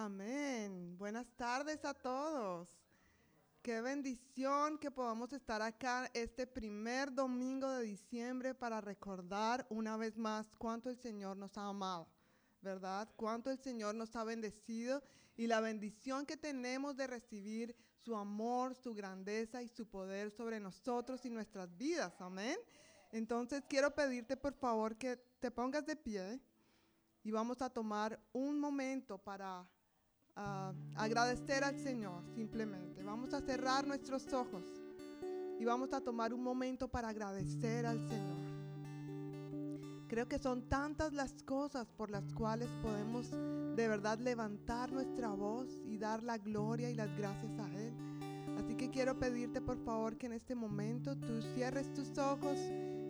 [0.00, 0.96] Amén.
[0.96, 2.68] Buenas tardes a todos.
[3.62, 10.16] Qué bendición que podamos estar acá este primer domingo de diciembre para recordar una vez
[10.16, 12.06] más cuánto el Señor nos ha amado,
[12.62, 13.08] ¿verdad?
[13.16, 15.02] Cuánto el Señor nos ha bendecido
[15.36, 20.60] y la bendición que tenemos de recibir su amor, su grandeza y su poder sobre
[20.60, 22.14] nosotros y nuestras vidas.
[22.20, 22.56] Amén.
[23.10, 26.40] Entonces quiero pedirte por favor que te pongas de pie
[27.24, 29.68] y vamos a tomar un momento para
[30.94, 33.02] agradecer al Señor simplemente.
[33.02, 34.64] Vamos a cerrar nuestros ojos
[35.58, 38.38] y vamos a tomar un momento para agradecer al Señor.
[40.08, 45.68] Creo que son tantas las cosas por las cuales podemos de verdad levantar nuestra voz
[45.84, 47.92] y dar la gloria y las gracias a Él.
[48.58, 52.58] Así que quiero pedirte por favor que en este momento tú cierres tus ojos.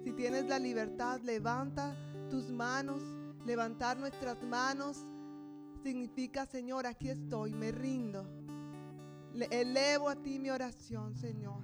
[0.02, 1.95] Si tienes la libertad, levanta
[2.30, 3.02] tus manos,
[3.47, 5.05] levantar nuestras manos
[5.82, 8.27] significa, Señor, aquí estoy, me rindo.
[9.34, 11.62] Le elevo a ti mi oración, Señor.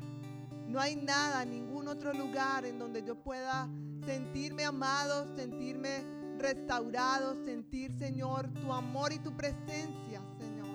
[0.68, 3.68] No hay nada, ningún otro lugar en donde yo pueda
[4.04, 6.02] sentirme amado, sentirme
[6.38, 10.68] restaurado, sentir, Señor, tu amor y tu presencia, Señor.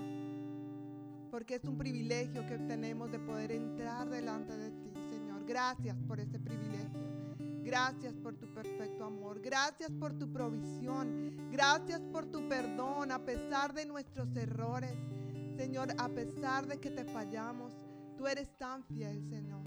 [1.32, 5.46] Porque es un privilegio que tenemos de poder entrar delante de ti, Señor.
[5.46, 6.89] Gracias por ese privilegio.
[7.70, 9.40] Gracias por tu perfecto amor.
[9.42, 11.52] Gracias por tu provisión.
[11.52, 14.98] Gracias por tu perdón a pesar de nuestros errores.
[15.56, 17.72] Señor, a pesar de que te fallamos,
[18.18, 19.62] tú eres tan fiel, Señor.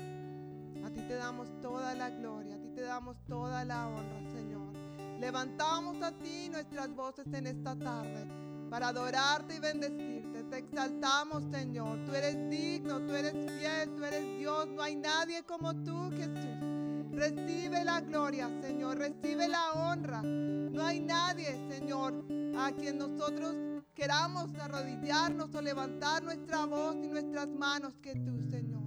[0.85, 4.73] A ti te damos toda la gloria, a ti te damos toda la honra, Señor.
[5.21, 8.27] Levantamos a ti nuestras voces en esta tarde
[8.69, 10.43] para adorarte y bendecirte.
[10.43, 12.05] Te exaltamos, Señor.
[12.05, 14.67] Tú eres digno, tú eres fiel, tú eres Dios.
[14.71, 16.72] No hay nadie como tú, Jesús.
[17.13, 18.97] Recibe la gloria, Señor.
[18.97, 20.23] Recibe la honra.
[20.23, 22.25] No hay nadie, Señor,
[22.57, 23.55] a quien nosotros
[23.95, 28.83] queramos arrodillarnos o levantar nuestra voz y nuestras manos que tú, Señor.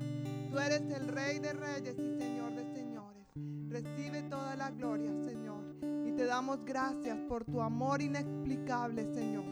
[0.49, 3.27] Tú eres el Rey de Reyes y Señor de Señores.
[3.69, 5.63] Recibe toda la gloria, Señor.
[6.07, 9.45] Y te damos gracias por tu amor inexplicable, Señor.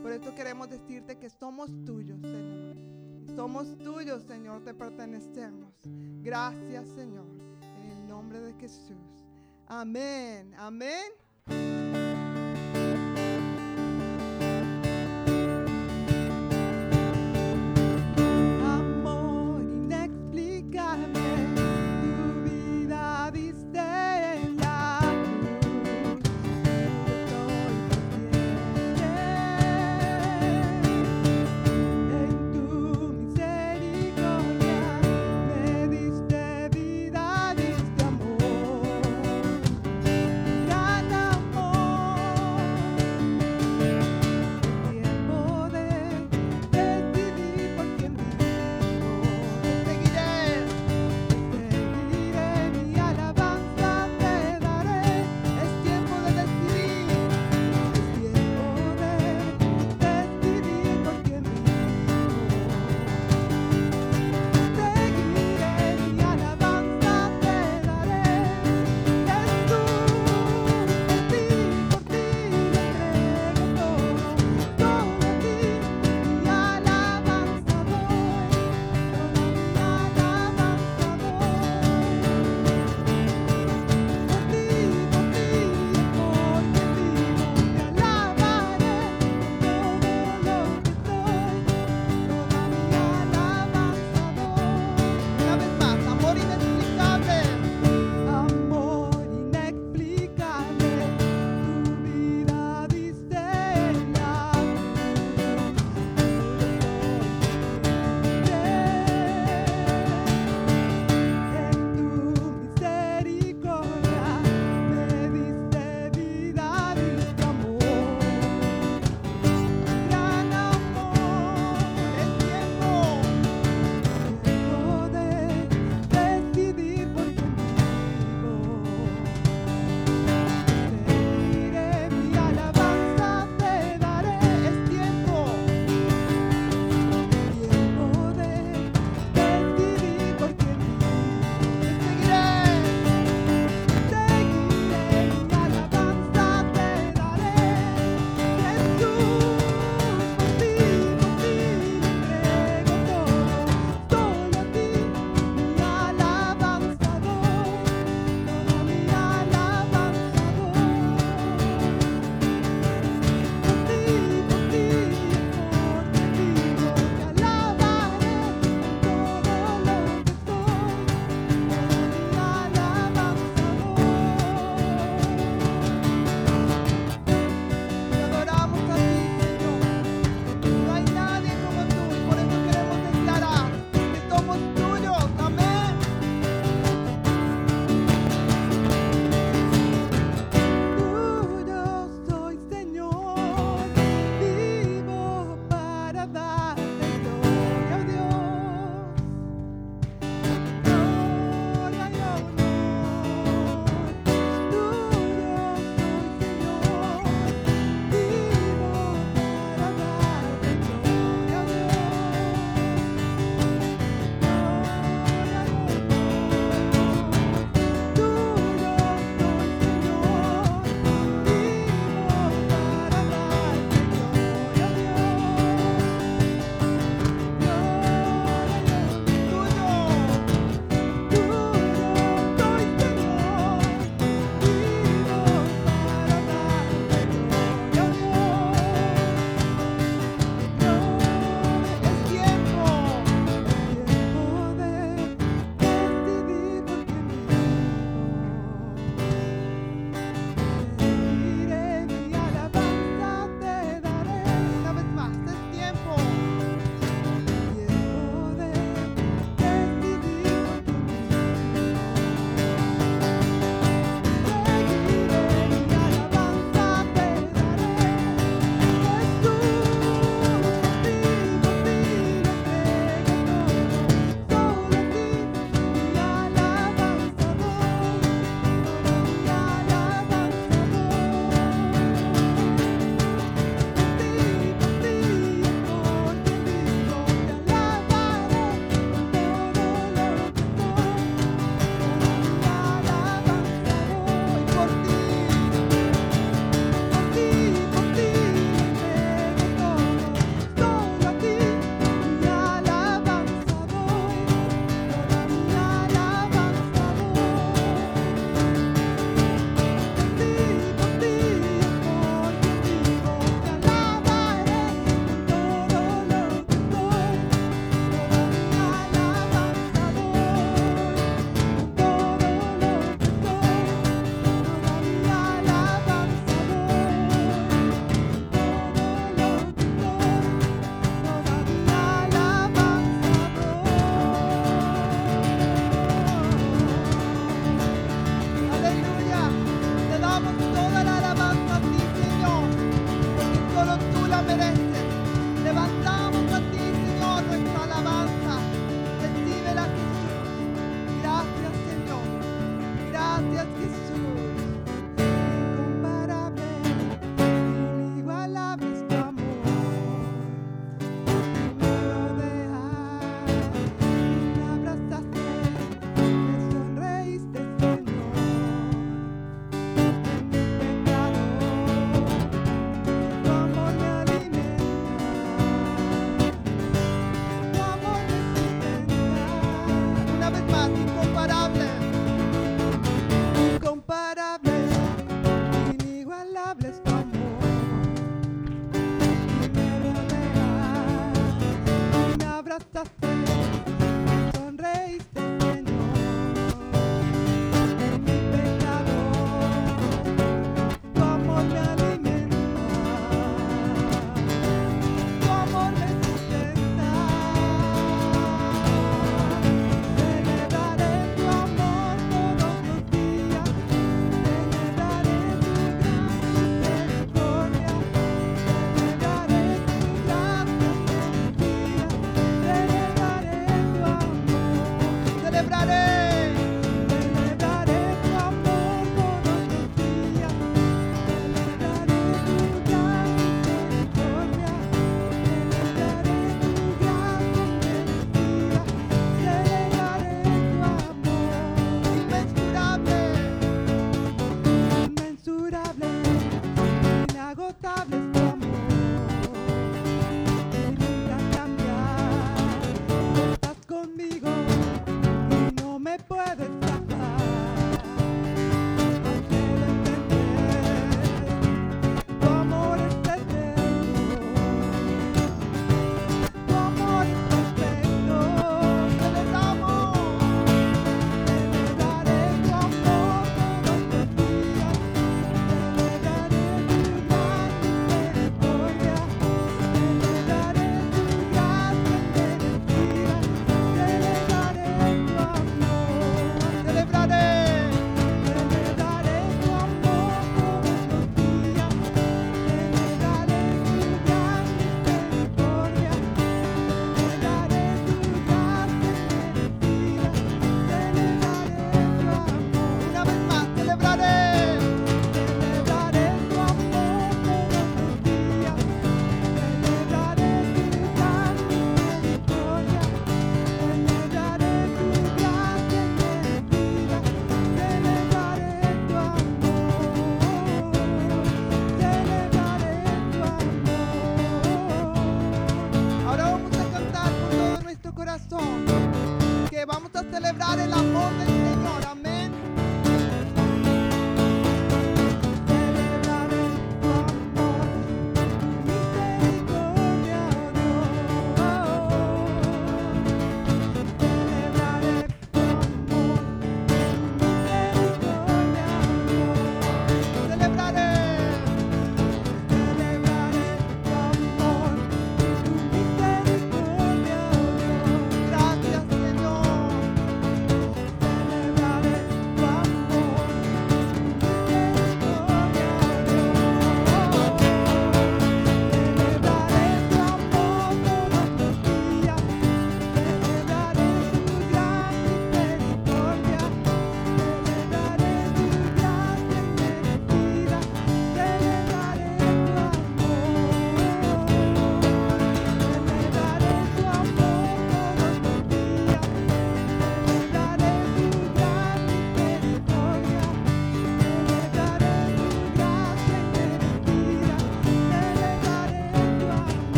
[0.00, 2.76] Por eso queremos decirte que somos tuyos, Señor.
[3.34, 5.74] Somos tuyos, Señor, te pertenecemos.
[6.22, 7.49] Gracias, Señor
[8.20, 9.24] nombre de Jesús.
[9.66, 11.79] Amén, amén.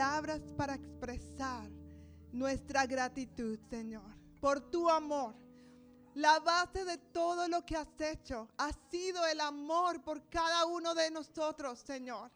[0.00, 1.68] Palabras para expresar
[2.32, 5.34] nuestra gratitud, Señor, por tu amor.
[6.14, 10.94] La base de todo lo que has hecho ha sido el amor por cada uno
[10.94, 12.30] de nosotros, Señor.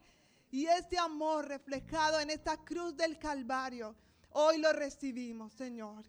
[0.50, 3.97] Y ese amor reflejado en esta cruz del Calvario,
[4.33, 6.04] hoy lo recibimos, Señor.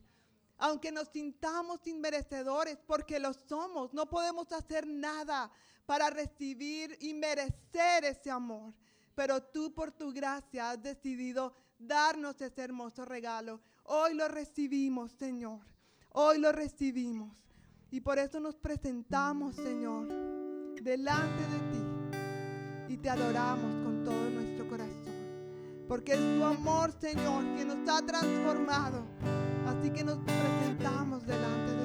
[0.58, 5.50] Aunque nos sintamos inmerecedores, porque lo somos, no podemos hacer nada
[5.86, 8.74] para recibir y merecer ese amor.
[9.15, 13.62] Pero tú por tu gracia has decidido darnos ese hermoso regalo.
[13.86, 15.62] Hoy lo recibimos, Señor.
[16.12, 17.38] Hoy lo recibimos.
[17.91, 20.07] Y por eso nos presentamos, Señor,
[20.81, 22.93] delante de ti.
[22.93, 25.86] Y te adoramos con todo nuestro corazón.
[25.88, 29.05] Porque es tu amor, Señor, que nos ha transformado.
[29.67, 31.85] Así que nos presentamos delante de ti.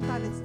[0.00, 0.35] Podamos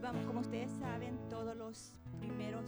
[0.00, 2.64] hoy vamos, como ustedes saben, todos los primeros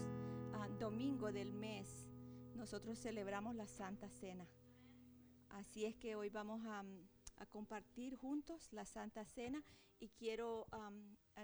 [0.52, 2.06] ah, domingos del mes
[2.54, 4.46] nosotros celebramos la Santa Cena.
[5.48, 6.84] Así es que hoy vamos a,
[7.48, 9.64] compartir juntos la Santa Cena
[9.98, 10.92] y quiero a-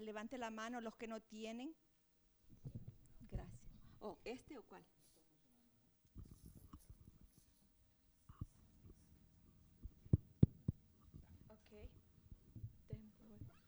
[0.03, 1.74] levante la mano los que no tienen.
[3.31, 3.59] Gracias.
[4.01, 4.85] Oh, este o cuál?
[11.48, 11.88] Ok.
[12.87, 13.59] Ten, por favor.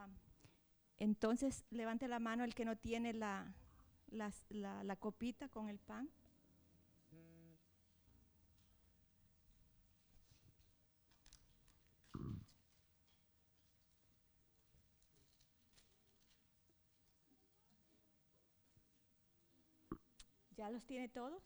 [0.00, 0.10] Am,
[1.02, 3.54] entonces, levante la mano el que no tiene la,
[4.10, 6.08] la copita con el pan.
[20.56, 21.42] ¿Ya los tiene todos?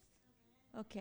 [0.75, 0.97] Ok.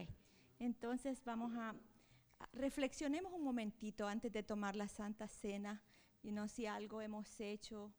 [0.60, 5.84] Entonces vamos a, a- reflexionemos un momentito antes de tomar la Santa Cena
[6.24, 7.94] y no si algo hemos hecho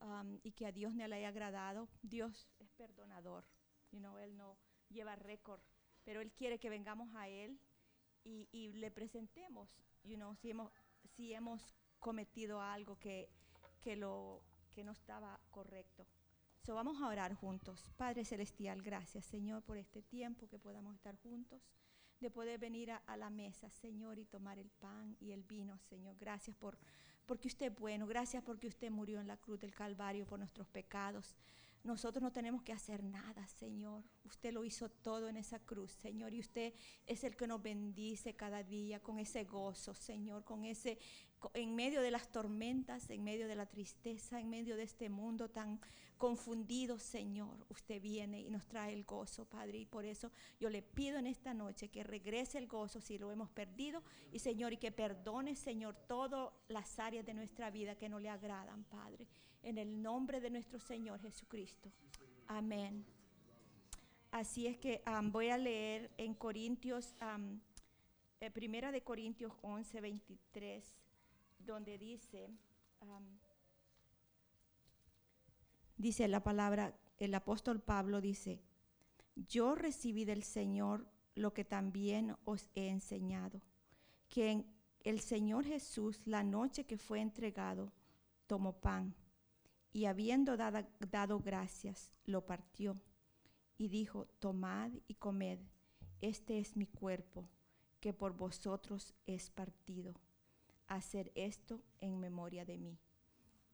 [0.00, 1.88] um, y que a Dios no le haya agradado.
[2.02, 3.44] Dios es perdonador.
[3.90, 4.58] You know, él no
[4.90, 5.60] lleva récord,
[6.04, 7.58] pero Él quiere que vengamos a Él
[8.24, 10.72] y, y le presentemos, you know, si hemos,
[11.16, 13.28] si hemos cometido algo que,
[13.80, 14.42] que, lo,
[14.74, 16.06] que no estaba correcto.
[16.64, 17.90] So, vamos a orar juntos.
[17.96, 21.62] Padre Celestial, gracias Señor por este tiempo que podamos estar juntos,
[22.20, 25.78] de poder venir a, a la mesa, Señor, y tomar el pan y el vino,
[25.78, 26.16] Señor.
[26.18, 26.78] Gracias por
[27.28, 30.66] porque usted es bueno, gracias porque usted murió en la cruz del Calvario por nuestros
[30.66, 31.36] pecados.
[31.84, 34.02] Nosotros no tenemos que hacer nada, Señor.
[34.24, 36.34] Usted lo hizo todo en esa cruz, Señor.
[36.34, 36.74] Y usted
[37.06, 40.98] es el que nos bendice cada día con ese gozo, Señor, con ese,
[41.54, 45.50] en medio de las tormentas, en medio de la tristeza, en medio de este mundo
[45.50, 45.80] tan
[46.18, 47.64] confundido, Señor.
[47.70, 49.78] Usted viene y nos trae el gozo, Padre.
[49.78, 53.30] Y por eso yo le pido en esta noche que regrese el gozo si lo
[53.30, 54.02] hemos perdido.
[54.32, 58.28] Y, Señor, y que perdone, Señor, todas las áreas de nuestra vida que no le
[58.28, 59.26] agradan, Padre.
[59.62, 61.90] En el nombre de nuestro Señor Jesucristo.
[62.48, 63.06] Amén.
[64.30, 67.14] Así es que voy a leer en Corintios,
[68.40, 70.84] eh, Primera de Corintios 11, 23,
[71.58, 72.50] donde dice,
[75.98, 78.62] dice la palabra, el apóstol Pablo dice,
[79.34, 83.60] yo recibí del Señor lo que también os he enseñado,
[84.28, 84.64] que
[85.04, 87.92] el Señor Jesús, la noche que fue entregado,
[88.46, 89.14] tomó pan
[89.92, 92.96] y habiendo dado gracias, lo partió
[93.76, 95.60] y dijo, tomad y comed,
[96.20, 97.48] este es mi cuerpo,
[98.00, 100.14] que por vosotros es partido.
[100.88, 102.98] hacer esto en memoria de mí.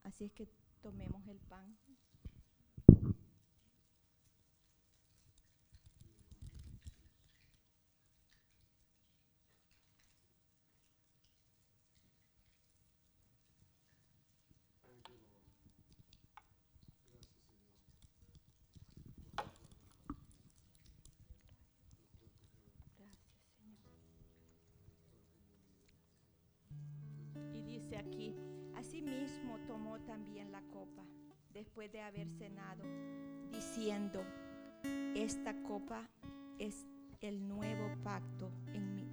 [0.02, 0.48] Así es que
[0.80, 1.78] tomemos el pan.
[31.74, 32.84] Después de haber cenado,
[33.50, 34.22] diciendo,
[35.16, 36.08] esta copa
[36.56, 36.86] es
[37.20, 39.08] el nuevo pacto en mi,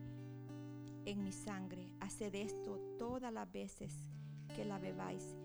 [1.05, 1.91] en mi sangre.
[2.01, 3.95] Haced esto todas las veces
[4.55, 5.35] que la bebáis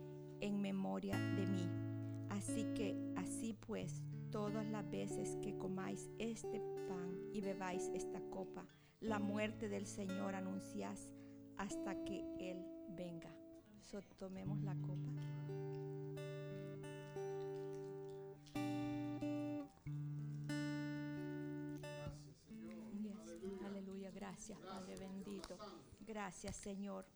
[0.42, 1.66] en memoria de mí.
[2.28, 8.66] Así que así pues, todas las veces que comáis este pan y bebáis esta copa,
[9.00, 11.08] la muerte del Señor anunciás
[11.56, 12.62] hasta que Él
[12.94, 13.34] venga.
[13.80, 15.12] So, tomemos la copa.
[24.36, 25.56] Gracias Padre bendito.
[26.00, 27.06] Gracias Señor.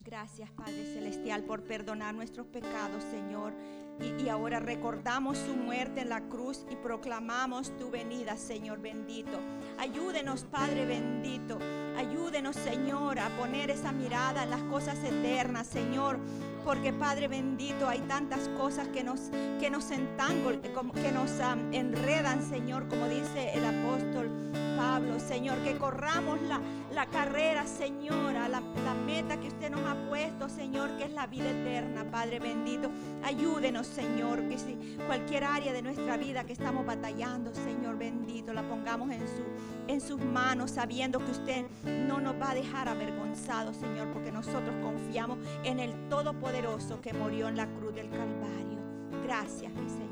[0.00, 3.52] Gracias Padre Celestial por perdonar nuestros pecados, Señor.
[4.00, 9.40] Y, ahora recordamos su muerte en la cruz y proclamamos tu venida, Señor bendito.
[9.76, 11.58] Ayúdenos, Padre bendito.
[11.96, 16.20] Ayúdenos, Señor, a poner esa mirada en las cosas eternas, Señor.
[16.64, 22.86] Porque, Padre bendito, hay tantas cosas que nos, que nos que nos um, enredan, Señor,
[22.88, 24.37] como dice el apóstol
[24.78, 25.58] Pablo, Señor.
[25.64, 26.60] Que corramos la,
[26.94, 31.26] la carrera, Señora, la, la meta que usted nos ha puesto, Señor, que es la
[31.26, 32.88] vida eterna, Padre bendito.
[33.24, 38.62] Ayúdenos, Señor, que si cualquier área de nuestra vida que estamos batallando, Señor bendito, la
[38.62, 39.42] pongamos en, su,
[39.88, 41.66] en sus manos, sabiendo que usted
[42.06, 47.48] no nos va a dejar avergonzados, Señor, porque nosotros confiamos en el Todopoderoso que murió
[47.48, 48.78] en la cruz del Calvario.
[49.24, 50.07] Gracias, mi Señor.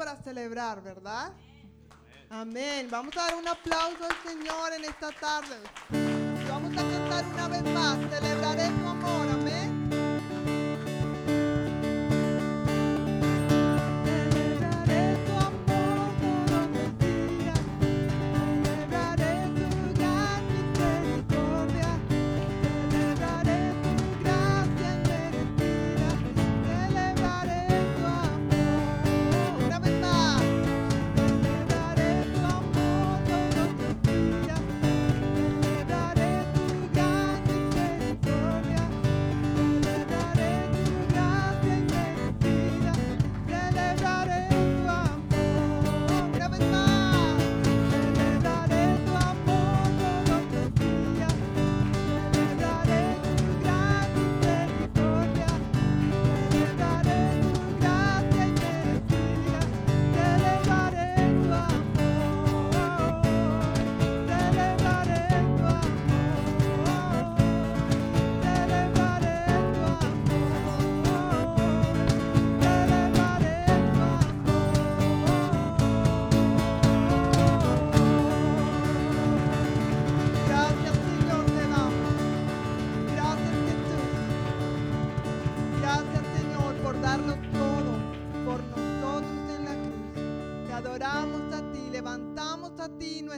[0.00, 1.30] Para celebrar, verdad?
[2.30, 2.88] Amén.
[2.90, 5.56] Vamos a dar un aplauso al Señor en esta tarde.
[6.48, 7.98] Vamos a cantar una vez más.
[8.08, 8.79] Celebraré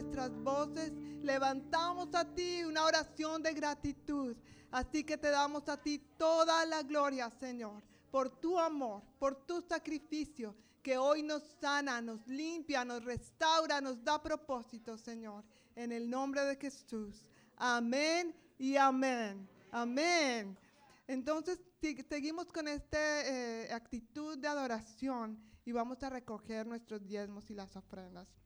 [0.02, 4.36] nuestras voces, levantamos a ti una oración de gratitud.
[4.70, 9.60] Así que te damos a ti toda la gloria, Señor, por tu amor, por tu
[9.60, 15.44] sacrificio que hoy nos sana, nos limpia, nos restaura, nos da propósito, Señor.
[15.76, 17.24] En el nombre de Jesús.
[17.56, 19.48] Amén y amén.
[19.70, 20.58] Amén.
[21.06, 21.60] Entonces
[22.08, 28.41] seguimos con esta actitud de adoración y vamos a recoger nuestros diezmos y las ofrendas.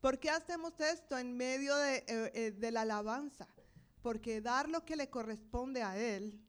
[0.00, 3.48] ¿Por qué hacemos esto en medio de, eh, eh, de la alabanza?
[4.02, 6.40] Porque dar lo que le corresponde a Él,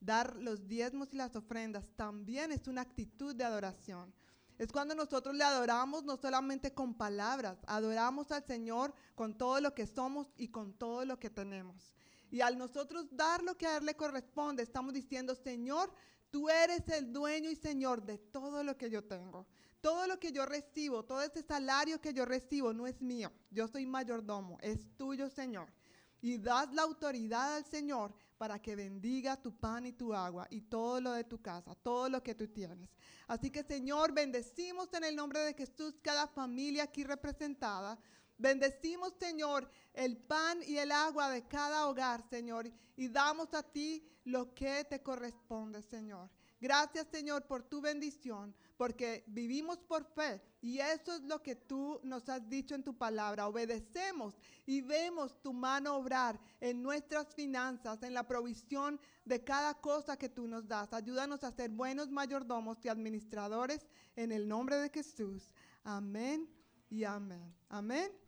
[0.00, 4.14] dar los diezmos y las ofrendas, también es una actitud de adoración.
[4.58, 9.74] Es cuando nosotros le adoramos no solamente con palabras, adoramos al Señor con todo lo
[9.74, 11.94] que somos y con todo lo que tenemos.
[12.30, 15.92] Y al nosotros dar lo que a Él le corresponde, estamos diciendo, Señor,
[16.30, 19.46] tú eres el dueño y Señor de todo lo que yo tengo.
[19.82, 23.32] Todo lo que yo recibo, todo ese salario que yo recibo no es mío.
[23.50, 25.72] Yo soy mayordomo, es tuyo, Señor.
[26.20, 30.60] Y das la autoridad al Señor para que bendiga tu pan y tu agua y
[30.60, 32.88] todo lo de tu casa, todo lo que tú tienes.
[33.26, 37.98] Así que Señor, bendecimos en el nombre de Jesús cada familia aquí representada.
[38.38, 44.04] Bendecimos, Señor, el pan y el agua de cada hogar, Señor, y damos a ti
[44.24, 46.30] lo que te corresponde, Señor.
[46.60, 52.00] Gracias, Señor, por tu bendición, porque vivimos por fe y eso es lo que tú
[52.02, 53.46] nos has dicho en tu palabra.
[53.46, 60.16] Obedecemos y vemos tu mano obrar en nuestras finanzas, en la provisión de cada cosa
[60.16, 60.92] que tú nos das.
[60.92, 65.52] Ayúdanos a ser buenos mayordomos y administradores en el nombre de Jesús.
[65.84, 66.48] Amén
[66.90, 67.54] y amén.
[67.68, 68.21] Amén.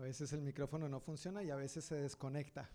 [0.00, 2.68] Veces el micrófono no funciona y a veces se desconecta.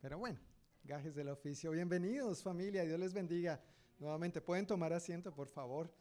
[0.00, 0.38] Pero bueno,
[0.84, 1.70] gajes del oficio.
[1.70, 3.60] Bienvenidos familia, Dios les bendiga.
[3.98, 5.92] Nuevamente, pueden tomar asiento, por favor.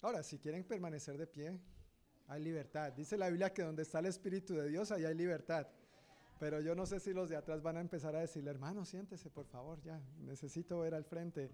[0.00, 1.58] Ahora, si quieren permanecer de pie,
[2.28, 2.92] hay libertad.
[2.92, 5.66] Dice la Biblia que donde está el Espíritu de Dios, ahí hay libertad.
[6.38, 9.30] Pero yo no sé si los de atrás van a empezar a decirle, hermano, siéntese,
[9.30, 11.50] por favor, ya, necesito ver al frente.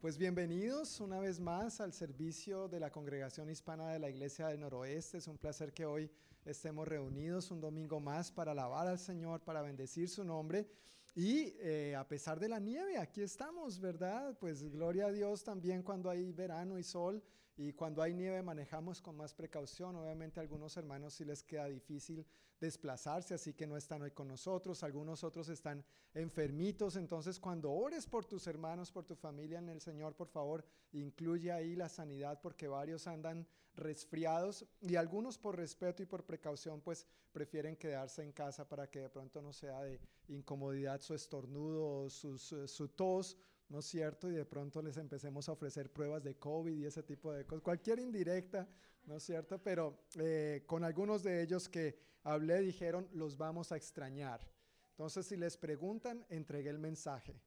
[0.00, 4.60] Pues bienvenidos una vez más al servicio de la Congregación Hispana de la Iglesia del
[4.60, 5.18] Noroeste.
[5.18, 6.10] Es un placer que hoy
[6.46, 10.66] estemos reunidos un domingo más para alabar al Señor, para bendecir su nombre.
[11.14, 14.38] Y eh, a pesar de la nieve, aquí estamos, ¿verdad?
[14.40, 17.22] Pues gloria a Dios también cuando hay verano y sol
[17.62, 19.94] y cuando hay nieve manejamos con más precaución.
[19.94, 22.24] Obviamente a algunos hermanos sí les queda difícil
[22.58, 24.82] desplazarse, así que no están hoy con nosotros.
[24.82, 25.84] Algunos otros están
[26.14, 26.96] enfermitos.
[26.96, 31.52] Entonces cuando ores por tus hermanos, por tu familia en el Señor, por favor, incluye
[31.52, 37.06] ahí la sanidad porque varios andan resfriados y algunos por respeto y por precaución pues
[37.30, 42.08] prefieren quedarse en casa para que de pronto no sea de incomodidad su estornudo o
[42.08, 43.36] su, su tos
[43.70, 44.28] ¿no es cierto?
[44.28, 47.62] Y de pronto les empecemos a ofrecer pruebas de COVID y ese tipo de cosas,
[47.62, 48.68] cualquier indirecta,
[49.06, 49.62] ¿no es cierto?
[49.62, 54.46] Pero eh, con algunos de ellos que hablé dijeron, los vamos a extrañar.
[54.90, 57.40] Entonces, si les preguntan, entregué el mensaje.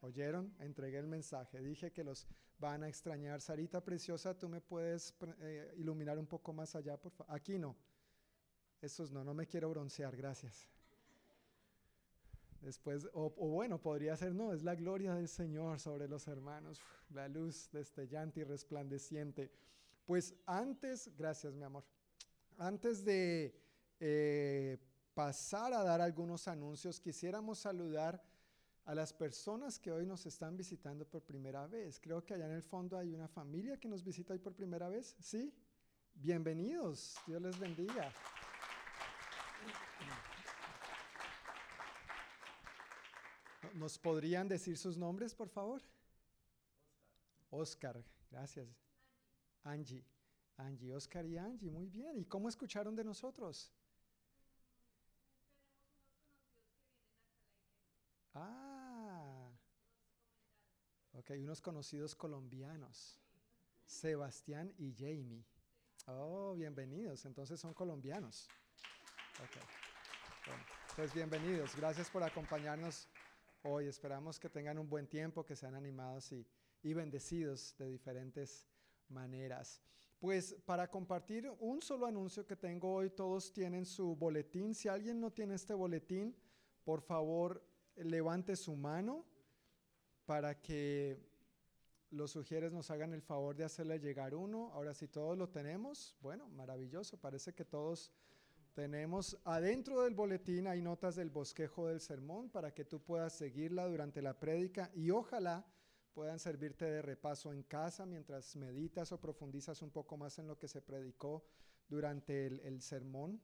[0.00, 0.52] ¿Oyeron?
[0.58, 1.62] Entregué el mensaje.
[1.62, 2.26] Dije que los
[2.58, 3.40] van a extrañar.
[3.40, 7.34] Sarita preciosa, ¿tú me puedes eh, iluminar un poco más allá, por favor?
[7.34, 7.76] Aquí no.
[8.80, 10.68] Estos no, no me quiero broncear, gracias.
[12.62, 17.26] Después, o, bueno, podría ser, no, es la gloria del Señor sobre los hermanos, la
[17.26, 19.50] luz destellante y resplandeciente.
[20.06, 21.84] Pues antes, gracias mi amor,
[22.58, 23.52] antes de
[23.98, 24.78] eh,
[25.12, 28.22] pasar a dar algunos anuncios, quisiéramos saludar
[28.84, 31.98] a las personas que hoy nos están visitando por primera vez.
[31.98, 34.88] Creo que allá en el fondo hay una familia que nos visita hoy por primera
[34.88, 35.52] vez, ¿sí?
[36.14, 38.12] Bienvenidos, Dios les bendiga.
[43.74, 45.82] ¿Nos podrían decir sus nombres, por favor?
[47.50, 48.68] Oscar, gracias.
[49.64, 50.04] Angie.
[50.56, 52.18] Angie, Oscar y Angie, muy bien.
[52.18, 53.70] ¿Y cómo escucharon de nosotros?
[58.34, 59.50] Ah,
[61.12, 63.20] ok, unos conocidos colombianos,
[63.84, 65.44] Sebastián y Jamie.
[66.06, 68.48] Oh, bienvenidos, entonces son colombianos.
[70.96, 73.06] pues bienvenidos, gracias por acompañarnos
[73.62, 73.86] hoy.
[73.86, 76.46] Esperamos que tengan un buen tiempo, que sean animados y,
[76.82, 78.66] y bendecidos de diferentes
[79.08, 79.80] maneras.
[80.18, 84.74] Pues para compartir un solo anuncio que tengo hoy, todos tienen su boletín.
[84.74, 86.36] Si alguien no tiene este boletín,
[86.84, 87.62] por favor
[87.96, 89.24] levante su mano
[90.24, 91.18] para que
[92.10, 94.70] los sugieres nos hagan el favor de hacerle llegar uno.
[94.74, 97.16] Ahora si todos lo tenemos, bueno, maravilloso.
[97.16, 98.12] Parece que todos
[98.74, 103.86] tenemos adentro del boletín, hay notas del bosquejo del sermón para que tú puedas seguirla
[103.86, 105.66] durante la prédica y ojalá
[106.14, 110.58] puedan servirte de repaso en casa mientras meditas o profundizas un poco más en lo
[110.58, 111.44] que se predicó
[111.88, 113.40] durante el, el sermón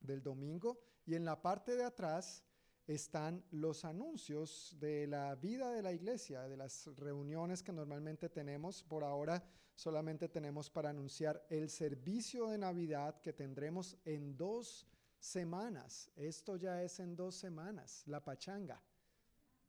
[0.00, 0.80] del domingo.
[1.06, 2.44] Y en la parte de atrás
[2.86, 8.82] están los anuncios de la vida de la iglesia, de las reuniones que normalmente tenemos.
[8.82, 9.42] Por ahora
[9.74, 14.86] solamente tenemos para anunciar el servicio de Navidad que tendremos en dos
[15.18, 16.10] semanas.
[16.14, 18.82] Esto ya es en dos semanas, la pachanga,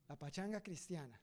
[0.07, 1.19] la pachanga cristiana,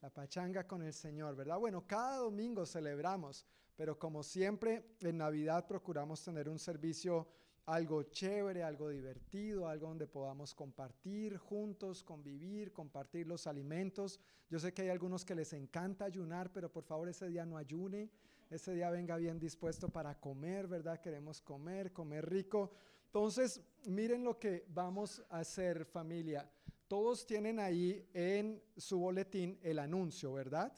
[0.00, 1.58] la pachanga con el Señor, ¿verdad?
[1.58, 7.26] Bueno, cada domingo celebramos, pero como siempre en Navidad procuramos tener un servicio
[7.66, 14.20] algo chévere, algo divertido, algo donde podamos compartir juntos, convivir, compartir los alimentos.
[14.48, 17.56] Yo sé que hay algunos que les encanta ayunar, pero por favor ese día no
[17.56, 18.08] ayune,
[18.50, 21.00] ese día venga bien dispuesto para comer, ¿verdad?
[21.00, 22.70] Queremos comer, comer rico.
[23.06, 26.48] Entonces, miren lo que vamos a hacer familia.
[26.86, 30.72] Todos tienen ahí en su boletín el anuncio, ¿verdad?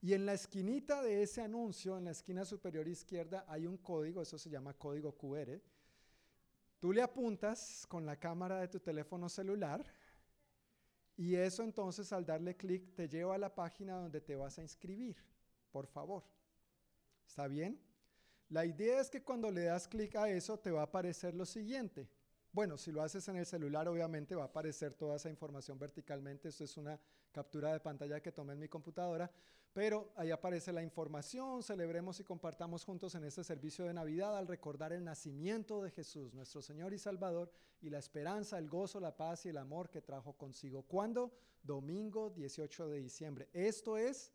[0.00, 4.22] Y en la esquinita de ese anuncio, en la esquina superior izquierda, hay un código,
[4.22, 5.60] eso se llama código QR.
[6.82, 9.86] Tú le apuntas con la cámara de tu teléfono celular
[11.16, 14.62] y eso entonces al darle clic te lleva a la página donde te vas a
[14.62, 15.16] inscribir,
[15.70, 16.24] por favor.
[17.24, 17.80] ¿Está bien?
[18.48, 21.46] La idea es que cuando le das clic a eso te va a aparecer lo
[21.46, 22.08] siguiente.
[22.50, 26.48] Bueno, si lo haces en el celular, obviamente va a aparecer toda esa información verticalmente.
[26.48, 26.98] Esto es una
[27.30, 29.30] captura de pantalla que tomé en mi computadora.
[29.72, 31.62] Pero ahí aparece la información.
[31.62, 36.34] Celebremos y compartamos juntos en este servicio de Navidad al recordar el nacimiento de Jesús,
[36.34, 37.50] nuestro Señor y Salvador,
[37.80, 40.82] y la esperanza, el gozo, la paz y el amor que trajo consigo.
[40.82, 41.32] ¿Cuándo?
[41.62, 43.48] Domingo 18 de diciembre.
[43.52, 44.32] Esto es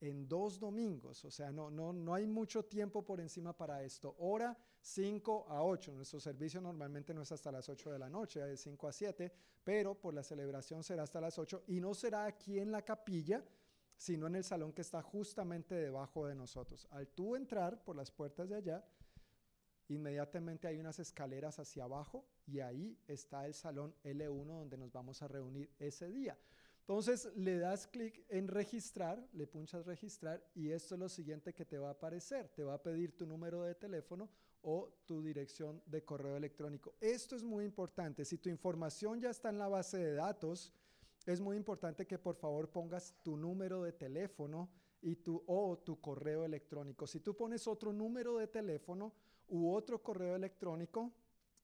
[0.00, 4.16] en dos domingos, o sea, no, no, no hay mucho tiempo por encima para esto.
[4.18, 8.40] Hora 5 a 8, nuestro servicio normalmente no es hasta las 8 de la noche,
[8.50, 12.24] es 5 a 7, pero por la celebración será hasta las 8 y no será
[12.24, 13.44] aquí en la capilla,
[14.00, 16.88] sino en el salón que está justamente debajo de nosotros.
[16.90, 18.82] Al tú entrar por las puertas de allá,
[19.88, 25.20] inmediatamente hay unas escaleras hacia abajo y ahí está el salón L1 donde nos vamos
[25.20, 26.38] a reunir ese día.
[26.78, 31.66] Entonces le das clic en registrar, le punchas registrar y esto es lo siguiente que
[31.66, 32.48] te va a aparecer.
[32.48, 34.30] Te va a pedir tu número de teléfono
[34.62, 36.94] o tu dirección de correo electrónico.
[37.02, 38.24] Esto es muy importante.
[38.24, 40.72] Si tu información ya está en la base de datos,
[41.26, 44.70] es muy importante que por favor pongas tu número de teléfono
[45.02, 47.06] y tu, o tu correo electrónico.
[47.06, 49.12] Si tú pones otro número de teléfono
[49.48, 51.12] u otro correo electrónico,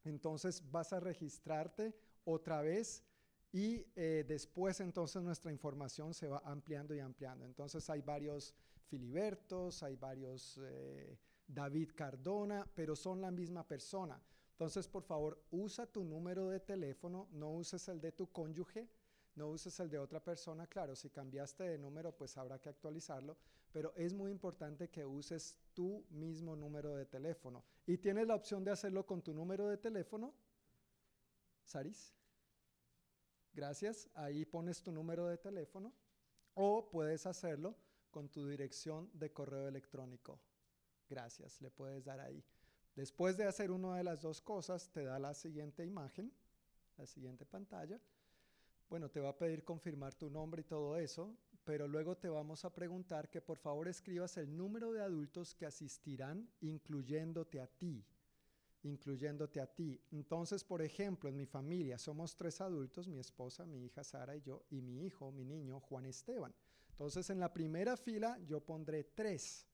[0.05, 1.95] entonces vas a registrarte
[2.25, 3.05] otra vez
[3.53, 7.45] y eh, después entonces nuestra información se va ampliando y ampliando.
[7.45, 8.55] Entonces hay varios
[8.87, 14.21] Filibertos, hay varios eh, David Cardona, pero son la misma persona.
[14.53, 18.89] Entonces, por favor, usa tu número de teléfono, no uses el de tu cónyuge,
[19.37, 20.67] no uses el de otra persona.
[20.67, 23.37] Claro, si cambiaste de número, pues habrá que actualizarlo,
[23.71, 27.63] pero es muy importante que uses tu mismo número de teléfono.
[27.87, 30.35] Y tienes la opción de hacerlo con tu número de teléfono.
[31.65, 32.15] Saris.
[33.53, 34.09] Gracias.
[34.15, 35.93] Ahí pones tu número de teléfono
[36.55, 37.77] o puedes hacerlo
[38.11, 40.41] con tu dirección de correo electrónico.
[41.09, 42.43] Gracias, le puedes dar ahí.
[42.95, 46.33] Después de hacer una de las dos cosas, te da la siguiente imagen,
[46.97, 48.01] la siguiente pantalla.
[48.89, 52.65] Bueno, te va a pedir confirmar tu nombre y todo eso, pero luego te vamos
[52.65, 58.05] a preguntar que por favor escribas el número de adultos que asistirán, incluyéndote a ti
[58.87, 60.01] incluyéndote a ti.
[60.13, 64.43] Entonces, por ejemplo, en mi familia somos tres adultos, mi esposa, mi hija Sara y
[64.43, 66.55] yo, y mi hijo, mi niño, Juan Esteban.
[66.91, 69.67] Entonces, en la primera fila yo pondré tres.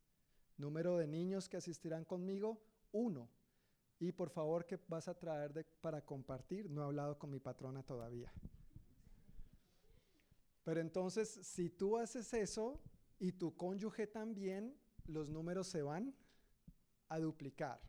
[0.56, 2.60] Número de niños que asistirán conmigo,
[2.92, 3.28] uno.
[3.98, 6.68] Y por favor, ¿qué vas a traer para compartir?
[6.68, 8.32] No he hablado con mi patrona todavía.
[10.64, 12.80] Pero entonces, si tú haces eso
[13.18, 16.14] y tu cónyuge también, los números se van
[17.08, 17.80] a duplicar.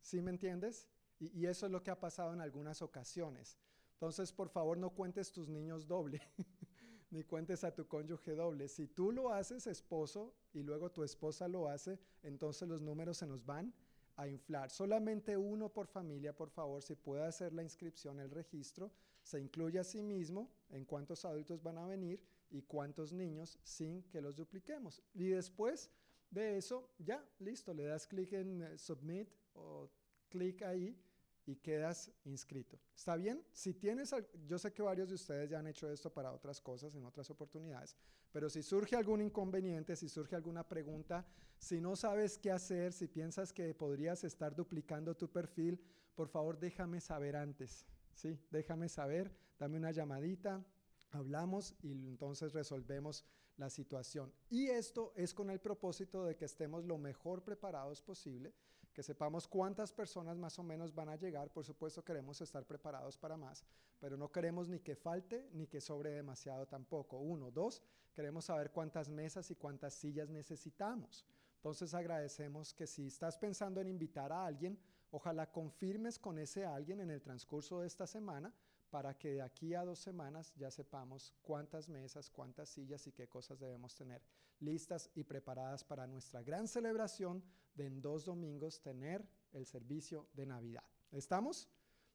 [0.00, 0.88] ¿Sí me entiendes?
[1.18, 3.58] Y, eso es lo que ha pasado en algunas ocasiones.
[3.94, 6.20] Entonces, por favor, no cuentes tus niños doble,
[7.10, 8.68] ni cuentes a tu cónyuge doble.
[8.68, 13.26] Si tú lo haces, esposo, y luego tu esposa lo hace, entonces los números se
[13.26, 13.74] nos van
[14.16, 14.70] a inflar.
[14.70, 18.92] Solamente uno por familia, por favor, si puede hacer la inscripción, el registro,
[19.26, 24.04] se incluye a sí mismo en cuántos adultos van a venir y cuántos niños sin
[24.04, 25.02] que los dupliquemos.
[25.14, 25.90] Y después
[26.30, 29.90] de eso, ya, listo, le das clic en eh, Submit o
[30.28, 30.96] clic ahí
[31.44, 32.78] y quedas inscrito.
[32.94, 33.44] ¿Está bien?
[33.52, 34.14] Si tienes,
[34.46, 37.28] yo sé que varios de ustedes ya han hecho esto para otras cosas en otras
[37.28, 37.96] oportunidades,
[38.30, 41.26] pero si surge algún inconveniente, si surge alguna pregunta,
[41.58, 45.80] si no sabes qué hacer, si piensas que podrías estar duplicando tu perfil,
[46.14, 47.86] por favor déjame saber antes.
[48.16, 50.64] Sí, déjame saber, dame una llamadita,
[51.10, 53.26] hablamos y entonces resolvemos
[53.58, 54.32] la situación.
[54.48, 58.54] Y esto es con el propósito de que estemos lo mejor preparados posible
[58.94, 61.52] que sepamos cuántas personas más o menos van a llegar.
[61.52, 63.62] Por supuesto queremos estar preparados para más,
[64.00, 67.18] pero no queremos ni que falte ni que sobre demasiado tampoco.
[67.18, 67.82] Uno, dos,
[68.14, 71.26] queremos saber cuántas mesas y cuántas sillas necesitamos.
[71.56, 74.78] Entonces agradecemos que si estás pensando en invitar a alguien,
[75.16, 78.52] ojalá confirmes con ese alguien en el transcurso de esta semana
[78.90, 83.26] para que de aquí a dos semanas ya sepamos cuántas mesas, cuántas sillas y qué
[83.26, 84.22] cosas debemos tener
[84.60, 87.42] listas y preparadas para nuestra gran celebración
[87.74, 90.84] de en dos domingos tener el servicio de Navidad.
[91.10, 91.66] ¿Estamos?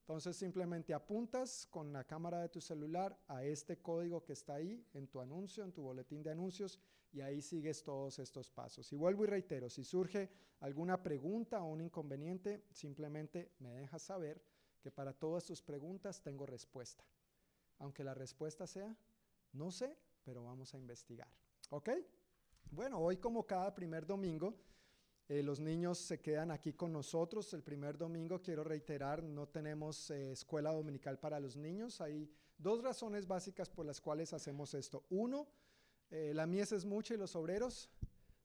[0.01, 4.85] Entonces simplemente apuntas con la cámara de tu celular a este código que está ahí
[4.93, 6.79] en tu anuncio, en tu boletín de anuncios,
[7.13, 8.91] y ahí sigues todos estos pasos.
[8.91, 10.29] Y vuelvo y reitero, si surge
[10.61, 14.41] alguna pregunta o un inconveniente, simplemente me dejas saber
[14.81, 17.05] que para todas tus preguntas tengo respuesta.
[17.79, 18.95] Aunque la respuesta sea,
[19.53, 21.27] no sé, pero vamos a investigar.
[21.69, 21.89] ¿Ok?
[22.71, 24.55] Bueno, hoy como cada primer domingo,
[25.31, 27.53] eh, los niños se quedan aquí con nosotros.
[27.53, 32.01] El primer domingo, quiero reiterar, no tenemos eh, escuela dominical para los niños.
[32.01, 35.05] Hay dos razones básicas por las cuales hacemos esto.
[35.09, 35.47] Uno,
[36.09, 37.89] eh, la mies es mucha y los obreros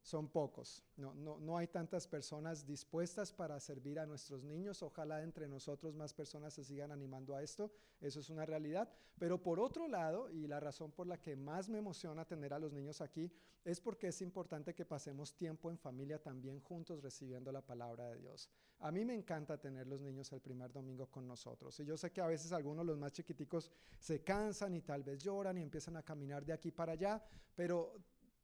[0.07, 0.85] son pocos.
[0.97, 4.81] No, no, no, hay tantas personas dispuestas para servir a nuestros niños.
[4.85, 7.73] Ojalá entre nosotros más personas se sigan animando a esto.
[8.01, 8.89] Eso es una realidad.
[9.19, 12.61] Pero por otro lado, y la razón por la que más me emociona tener a
[12.61, 13.33] los niños aquí,
[13.65, 18.19] es porque es importante que pasemos tiempo en familia también juntos recibiendo la palabra de
[18.19, 18.49] Dios.
[18.79, 21.81] A mí me encanta tener los niños el primer domingo con nosotros.
[21.81, 25.21] Y yo sé que a veces algunos, los más chiquiticos, se cansan y tal vez
[25.21, 27.21] lloran y empiezan a caminar de aquí para allá,
[27.57, 27.97] pero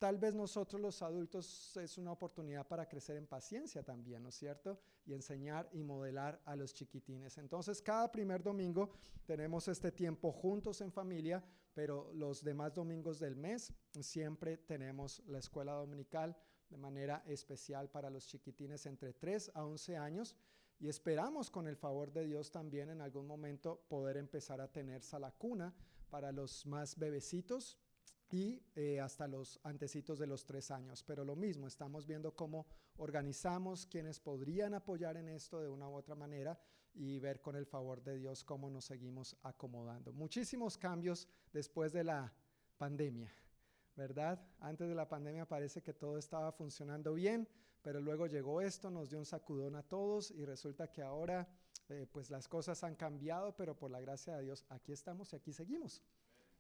[0.03, 4.35] Tal vez nosotros los adultos es una oportunidad para crecer en paciencia también, ¿no es
[4.35, 4.81] cierto?
[5.07, 7.39] Y enseñar y modelar a los chiquitines.
[7.39, 8.91] Entonces, cada primer domingo
[9.25, 15.39] tenemos este tiempo juntos en familia, pero los demás domingos del mes siempre tenemos la
[15.39, 16.37] escuela dominical
[16.69, 20.35] de manera especial para los chiquitines entre 3 a 11 años.
[20.81, 25.01] Y esperamos con el favor de Dios también en algún momento poder empezar a tener
[25.05, 25.73] sala cuna
[26.11, 27.79] para los más bebecitos
[28.33, 31.05] y eh, hasta los antecitos de los tres años.
[31.05, 32.67] Pero lo mismo, estamos viendo cómo
[32.97, 36.59] organizamos quienes podrían apoyar en esto de una u otra manera
[36.95, 40.13] y ver con el favor de Dios cómo nos seguimos acomodando.
[40.15, 42.33] Muchísimos cambios después de la
[42.79, 43.31] pandemia,
[43.97, 44.43] ¿verdad?
[44.61, 47.47] Antes de la pandemia parece que todo estaba funcionando bien,
[47.83, 51.49] pero luego llegó esto, nos dio un sacudón a todos y resulta que ahora
[51.89, 55.37] eh, pues las cosas han cambiado, pero por la gracia de Dios aquí estamos y
[55.37, 56.03] aquí seguimos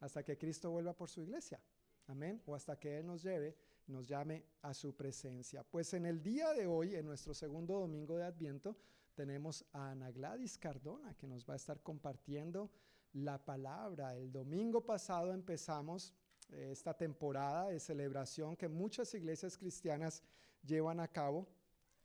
[0.03, 1.61] hasta que Cristo vuelva por su iglesia.
[2.09, 2.42] Amén.
[2.46, 5.62] O hasta que Él nos lleve, nos llame a su presencia.
[5.62, 8.76] Pues en el día de hoy, en nuestro segundo domingo de Adviento,
[9.14, 12.70] tenemos a Ana Gladys Cardona que nos va a estar compartiendo
[13.12, 14.16] la palabra.
[14.16, 16.12] El domingo pasado empezamos
[16.50, 20.24] eh, esta temporada de celebración que muchas iglesias cristianas
[20.64, 21.46] llevan a cabo,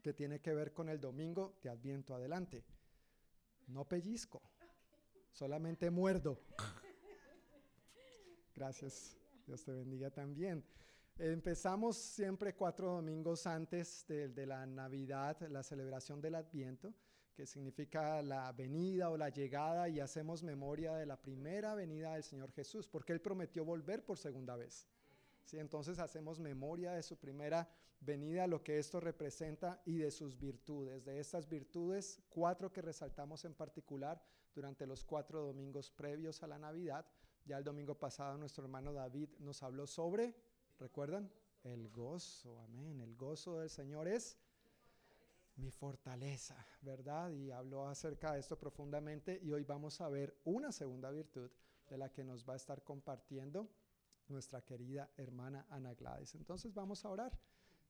[0.03, 2.13] que tiene que ver con el domingo de Adviento.
[2.13, 2.63] Adelante.
[3.65, 4.39] No pellizco,
[5.31, 6.39] solamente muerdo.
[8.57, 9.15] Gracias.
[9.45, 10.63] Dios te bendiga también.
[11.19, 16.91] Empezamos siempre cuatro domingos antes de, la Navidad, la celebración del Adviento,
[17.35, 22.23] que significa la venida o la llegada, y hacemos memoria de la primera venida del
[22.23, 24.87] Señor Jesús, porque Él prometió volver por segunda vez.
[25.43, 25.59] ¿Sí?
[25.59, 31.05] Entonces hacemos memoria de su primera venida, lo que esto representa y de sus virtudes.
[31.05, 34.19] De estas virtudes, cuatro que resaltamos en particular
[34.55, 37.05] durante los cuatro domingos previos a la Navidad
[37.47, 40.35] ya el domingo pasado nuestro hermano David nos habló sobre,
[40.79, 41.31] ¿recuerdan?
[41.63, 42.99] El gozo, amén.
[42.99, 44.37] El gozo del Señor es
[45.55, 47.31] mi fortaleza, ¿verdad?
[47.31, 51.49] Y habló acerca de esto profundamente y hoy vamos a ver una segunda virtud
[51.89, 53.69] de la que nos va a estar compartiendo
[54.27, 56.35] nuestra querida hermana Ana Gladys.
[56.35, 57.39] Entonces vamos a orar.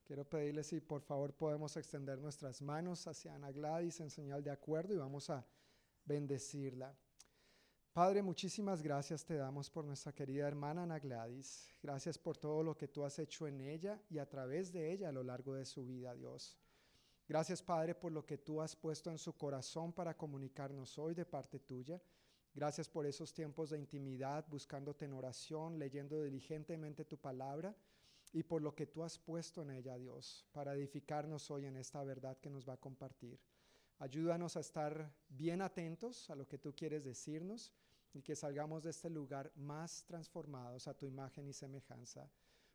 [0.03, 4.51] Quiero pedirle si por favor podemos extender nuestras manos hacia Ana Gladys en señal de
[4.51, 5.45] acuerdo y vamos a
[6.05, 6.95] bendecirla.
[7.97, 11.67] Padre, muchísimas gracias te damos por nuestra querida hermana Ana Gladys.
[11.81, 15.09] Gracias por todo lo que tú has hecho en ella y a través de ella
[15.09, 16.59] a lo largo de su vida, Dios.
[17.27, 21.25] Gracias, Padre, por lo que tú has puesto en su corazón para comunicarnos hoy de
[21.25, 21.99] parte tuya.
[22.53, 27.75] Gracias por esos tiempos de intimidad, buscándote en oración, leyendo diligentemente tu palabra
[28.31, 32.03] y por lo que tú has puesto en ella, Dios, para edificarnos hoy en esta
[32.03, 33.39] verdad que nos va a compartir.
[33.97, 37.73] Ayúdanos a estar bien atentos a lo que tú quieres decirnos
[38.17, 42.29] y que salgamos de este lugar más transformados a tu imagen y semejanza.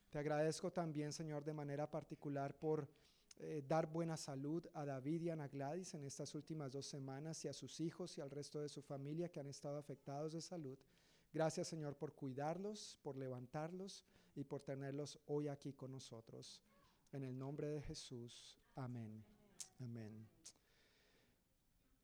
[0.09, 2.89] Te agradezco también, Señor, de manera particular por
[3.39, 7.45] eh, dar buena salud a David y a Ana Gladys en estas últimas dos semanas
[7.45, 10.41] y a sus hijos y al resto de su familia que han estado afectados de
[10.41, 10.79] salud.
[11.33, 16.63] Gracias, Señor, por cuidarlos, por levantarlos y por tenerlos hoy aquí con nosotros.
[17.11, 18.59] En el nombre de Jesús.
[18.77, 19.25] Amén.
[19.81, 20.29] Amén.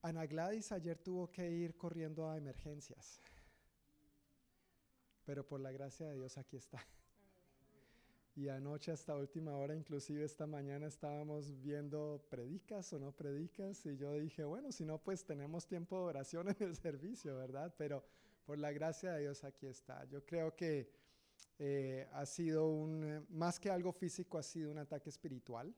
[0.02, 3.20] Ana Gladys ayer tuvo que ir corriendo a emergencias,
[5.24, 6.84] pero por la gracia de Dios aquí está.
[8.36, 13.96] Y anoche hasta última hora, inclusive esta mañana estábamos viendo predicas o no predicas y
[13.96, 17.74] yo dije, bueno, si no, pues tenemos tiempo de oración en el servicio, ¿verdad?
[17.76, 18.04] Pero
[18.46, 20.04] por la gracia de Dios aquí está.
[20.04, 20.88] Yo creo que
[21.58, 25.74] eh, ha sido un, más que algo físico, ha sido un ataque espiritual.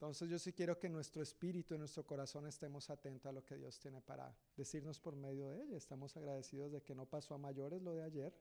[0.00, 3.58] Entonces yo sí quiero que nuestro espíritu y nuestro corazón estemos atentos a lo que
[3.58, 5.76] Dios tiene para decirnos por medio de ella.
[5.76, 8.34] Estamos agradecidos de que no pasó a mayores lo de ayer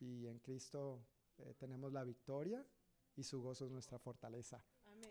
[0.00, 1.06] y en Cristo
[1.38, 2.66] eh, tenemos la victoria
[3.14, 4.60] y su gozo es nuestra fortaleza.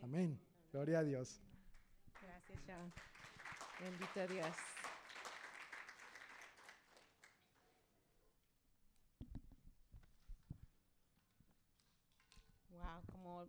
[0.02, 0.38] Amén.
[0.74, 1.40] Gloria a Dios.
[2.22, 2.92] Gracias, Sean.
[3.80, 4.54] Bendito Dios.
[12.86, 13.02] ah,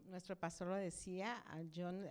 [0.06, 1.44] nuestro pastor lo decía,
[1.74, 2.06] John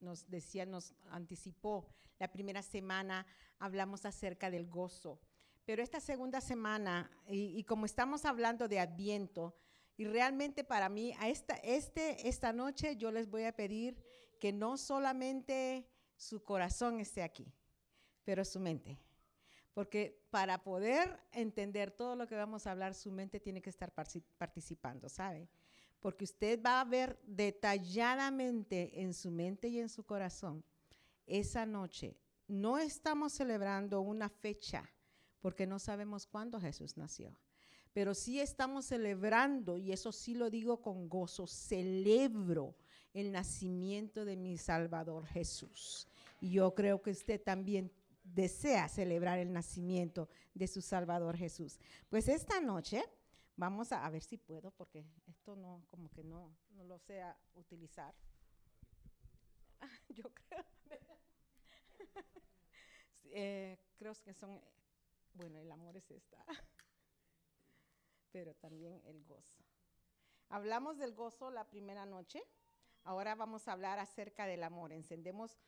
[0.00, 1.88] nos decía, nos anticipó,
[2.18, 3.26] la primera semana
[3.58, 5.20] hablamos acerca del gozo.
[5.64, 9.54] Pero esta segunda semana, y, y como estamos hablando de Adviento,
[9.98, 14.00] y realmente para mí, a esta, este, esta noche yo les voy a pedir
[14.38, 17.52] que no solamente su corazón esté aquí,
[18.24, 18.98] pero su mente.
[19.74, 23.92] Porque para poder entender todo lo que vamos a hablar, su mente tiene que estar
[23.92, 25.48] participando, ¿sabe?
[26.00, 30.64] Porque usted va a ver detalladamente en su mente y en su corazón
[31.26, 32.16] esa noche.
[32.46, 34.88] No estamos celebrando una fecha
[35.40, 37.36] porque no sabemos cuándo Jesús nació
[37.98, 42.76] pero sí estamos celebrando, y eso sí lo digo con gozo, celebro
[43.12, 46.06] el nacimiento de mi Salvador Jesús.
[46.40, 47.90] Y yo creo que usted también
[48.22, 51.80] desea celebrar el nacimiento de su Salvador Jesús.
[52.08, 53.02] Pues esta noche
[53.58, 57.22] vamos a, ver si puedo, porque esto no, como que no, no lo sé
[57.54, 58.14] utilizar.
[60.08, 60.64] yo creo.
[63.30, 64.58] Eh, creo que son,
[65.34, 66.42] bueno, el amor es esta
[68.32, 69.62] pero también el gozo.
[70.48, 72.42] Hablamos del gozo la primera noche,
[73.04, 74.92] ahora vamos a hablar acerca del amor.
[74.92, 75.58] Encendemos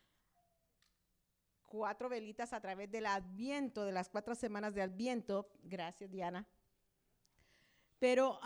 [1.66, 5.50] cuatro velitas a través del adviento, de las cuatro semanas de adviento.
[5.62, 6.48] Gracias, Diana.
[8.00, 8.40] Pero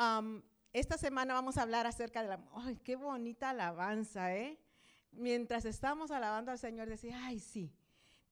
[0.74, 2.52] esta semana vamos a hablar acerca del amor.
[2.56, 4.60] ¡Ay, qué bonita alabanza, eh!
[5.12, 7.72] Mientras estamos alabando al Señor, decía, ay, sí,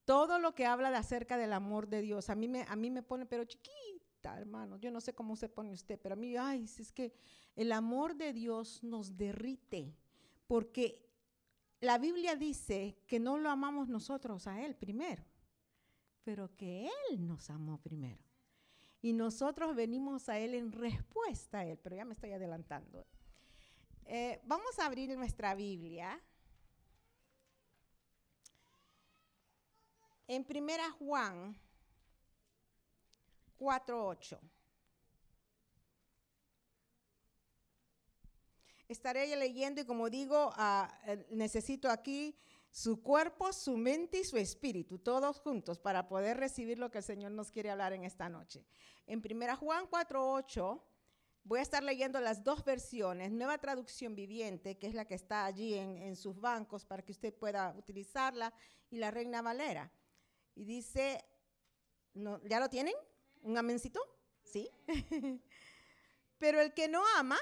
[0.05, 2.91] todo lo que habla de acerca del amor de Dios, a mí me, a mí
[2.91, 4.77] me pone, pero chiquito hermano.
[4.77, 7.13] Yo no sé cómo se pone usted, pero a mí, ay, es que
[7.55, 9.95] el amor de Dios nos derrite,
[10.47, 11.09] porque
[11.81, 15.23] la Biblia dice que no lo amamos nosotros a Él primero,
[16.23, 18.23] pero que Él nos amó primero.
[19.03, 23.05] Y nosotros venimos a Él en respuesta a Él, pero ya me estoy adelantando.
[24.05, 26.17] Eh, vamos a abrir nuestra Biblia.
[30.25, 31.53] En Primera Juan
[33.59, 34.39] 4.8.
[38.87, 42.37] Estaré leyendo y como digo, ah, eh, necesito aquí
[42.73, 47.03] su cuerpo, su mente y su espíritu, todos juntos, para poder recibir lo que el
[47.03, 48.65] Señor nos quiere hablar en esta noche.
[49.05, 50.81] En 1 Juan 4.8
[51.43, 55.45] voy a estar leyendo las dos versiones, nueva traducción viviente, que es la que está
[55.45, 58.51] allí en, sus bancos para que usted pueda utilizarla,
[58.89, 59.91] y la Reina Valera.
[60.55, 61.23] Y dice,
[62.15, 62.95] ¿ya lo tienen?
[63.43, 63.99] ¿Un amencito?
[64.41, 64.67] ¿Sí?
[66.39, 67.37] Pero el que no ama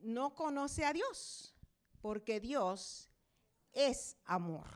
[0.00, 1.54] no conoce a Dios,
[2.00, 3.09] porque Dios
[3.72, 4.66] es amor.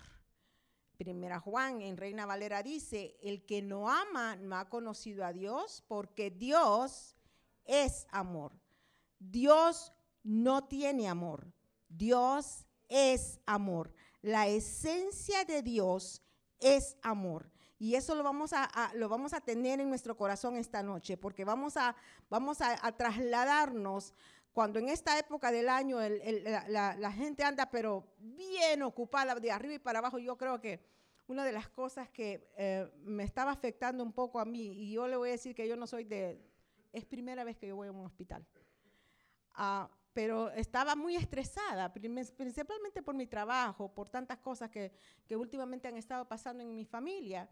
[0.96, 5.82] Primera Juan en Reina Valera dice, el que no ama no ha conocido a Dios,
[5.88, 7.16] porque Dios
[7.64, 8.52] es amor.
[9.18, 9.92] Dios
[10.22, 11.52] no tiene amor,
[11.88, 13.92] Dios es amor.
[14.22, 16.22] La esencia de Dios
[16.60, 17.50] es amor.
[17.78, 21.44] Y eso lo vamos a, lo vamos a tener en nuestro corazón esta noche, porque
[21.44, 21.94] vamos a,
[22.30, 24.14] vamos a, trasladarnos
[24.54, 25.98] cuando en esta época del año
[26.68, 30.18] la, gente anda pero bien ocupada de arriba y para abajo.
[30.18, 30.80] Yo creo que
[31.26, 35.08] una de las cosas que eh, me estaba afectando un poco a mí, y yo
[35.08, 36.40] le voy a decir que yo no soy de,
[36.92, 38.46] es primera vez que yo voy a un hospital.
[39.54, 44.92] Ah, pero estaba muy estresada, principalmente por mi trabajo, por tantas cosas que,
[45.26, 47.50] que últimamente han estado pasando en mi familia.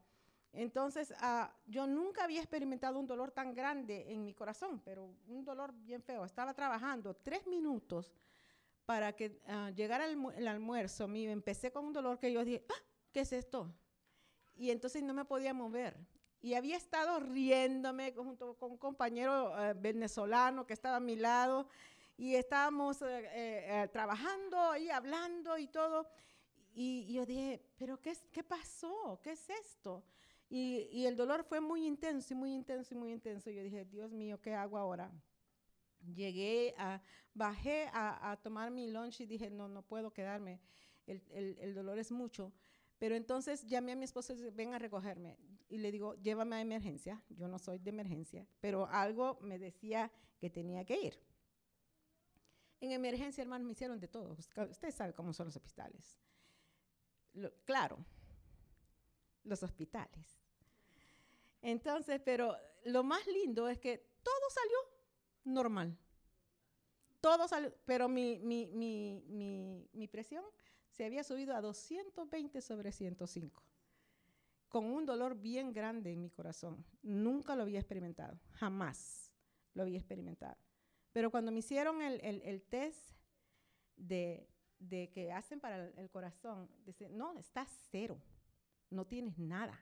[0.53, 5.45] Entonces, ah, yo nunca había experimentado un dolor tan grande en mi corazón, pero un
[5.45, 6.25] dolor bien feo.
[6.25, 8.13] Estaba trabajando tres minutos
[8.85, 11.31] para que ah, llegara el, almuerzo mío.
[11.31, 13.73] Empecé con un dolor que yo dije, ah, ¿qué es esto?
[14.55, 15.97] Y entonces no me podía mover.
[16.43, 21.69] Y había estado riéndome junto con un compañero eh, venezolano que estaba a mi lado
[22.19, 26.11] y estábamos eh, eh, trabajando y hablando y todo.
[26.75, 29.19] Y, y yo dije, ¿pero qué, qué pasó?
[29.23, 30.03] ¿Qué es esto?
[30.55, 33.51] Y, el dolor fue muy intenso y muy intenso y muy intenso.
[33.51, 35.11] Yo dije, Dios mío, ¿qué hago ahora?
[36.15, 37.01] Llegué a,
[37.33, 40.61] bajé a, tomar mi lunch y dije, no, no puedo quedarme,
[41.07, 42.53] el, dolor es mucho.
[42.99, 45.39] Pero entonces llamé a mi esposo y dije, ven a recogerme.
[45.71, 47.25] Y le digo, llévame a emergencia.
[47.31, 51.19] Yo no soy de emergencia, pero algo me decía que tenía que ir.
[52.79, 54.35] En emergencia, hermano, me hicieron de todo.
[54.35, 56.21] Usted sabe cómo son los hospitales.
[57.65, 58.05] claro,
[59.45, 60.42] los hospitales.
[61.63, 64.77] Entonces, pero lo más lindo es que todo salió
[65.45, 65.97] normal.
[67.21, 70.45] Todo salió, pero mi, mi, mi, mi, presión
[70.91, 73.63] se había subido a 220 sobre 105,
[74.69, 76.85] con un dolor bien grande en mi corazón.
[77.03, 79.33] Nunca lo había experimentado, jamás
[79.75, 80.57] lo había experimentado.
[81.13, 83.13] Pero cuando me hicieron el, el, el test,
[83.97, 84.49] de,
[84.79, 86.69] de que hacen para el, corazón.
[86.85, 88.21] Dice, no, estás cero,
[88.91, 89.79] no tienes nada.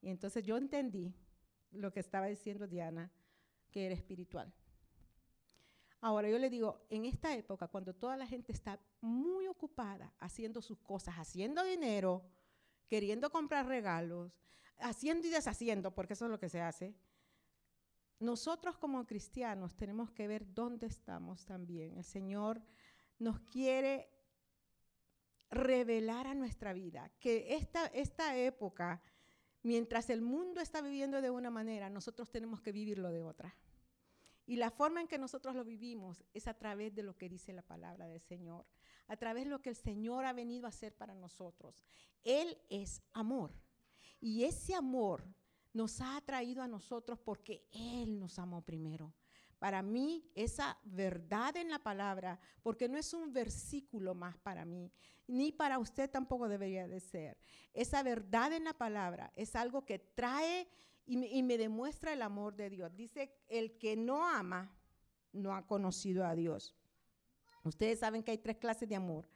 [0.00, 1.14] Y entonces yo entendí
[1.70, 3.10] lo que estaba diciendo Diana,
[3.70, 4.52] que era espiritual.
[6.00, 10.62] Ahora yo le digo, en esta época, cuando toda la gente está muy ocupada haciendo
[10.62, 12.22] sus cosas, haciendo dinero,
[12.88, 14.40] queriendo comprar regalos,
[14.78, 16.94] haciendo y deshaciendo, porque eso es lo que se hace,
[18.18, 21.96] nosotros como cristianos tenemos que ver dónde estamos también.
[21.96, 22.62] El Señor
[23.18, 24.10] nos quiere
[25.50, 29.02] revelar a nuestra vida que esta, esta época,
[29.66, 33.54] mientras el mundo está viviendo de una manera, nosotros tenemos que vivirlo de otra.
[34.46, 37.52] Y la forma en que nosotros lo vivimos es a través de lo que dice
[37.52, 38.64] la palabra del Señor,
[39.08, 41.82] a través de lo que el Señor ha venido a hacer para nosotros.
[42.22, 43.52] Él es amor.
[44.20, 45.24] Y ese amor
[45.72, 49.12] nos ha atraído a nosotros porque Él nos amó primero.
[49.58, 54.92] Para mí, esa verdad en la palabra, porque no es un versículo más para mí,
[55.26, 57.38] ni para usted tampoco debería de ser.
[57.72, 60.68] Esa verdad en la palabra es algo que trae
[61.06, 62.94] y me, demuestra el amor de Dios.
[62.96, 64.76] Dice, el que no ama,
[65.32, 66.74] no ha conocido a Dios.
[67.62, 69.28] Ustedes saben que hay tres clases de amor.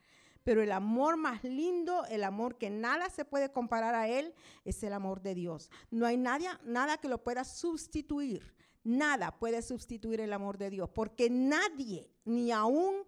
[0.43, 4.33] Pero el amor más lindo, el amor que nada se puede comparar a él,
[4.65, 5.69] es el amor de Dios.
[5.91, 8.53] No hay nada, nada que lo pueda sustituir.
[8.83, 10.89] Nada puede sustituir el amor de Dios.
[10.89, 13.03] Porque nadie, ni aún,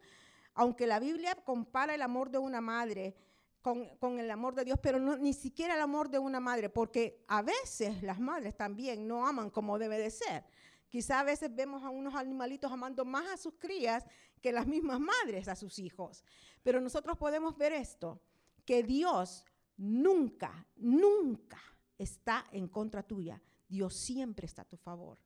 [0.53, 3.15] aunque la Biblia compara el amor de una madre
[3.61, 7.41] con, el amor de Dios, pero ni siquiera el amor de una madre, porque a
[7.41, 10.43] veces las madres también no aman como debe de ser.
[10.89, 14.05] Quizá a veces vemos a unos animalitos amando más a sus crías
[14.41, 16.25] que las mismas madres a sus hijos.
[16.61, 18.21] Pero nosotros podemos ver esto,
[18.65, 19.45] que Dios
[19.77, 21.61] nunca, nunca
[21.97, 23.41] está en contra tuya.
[23.69, 25.17] Dios siempre está a tu favor.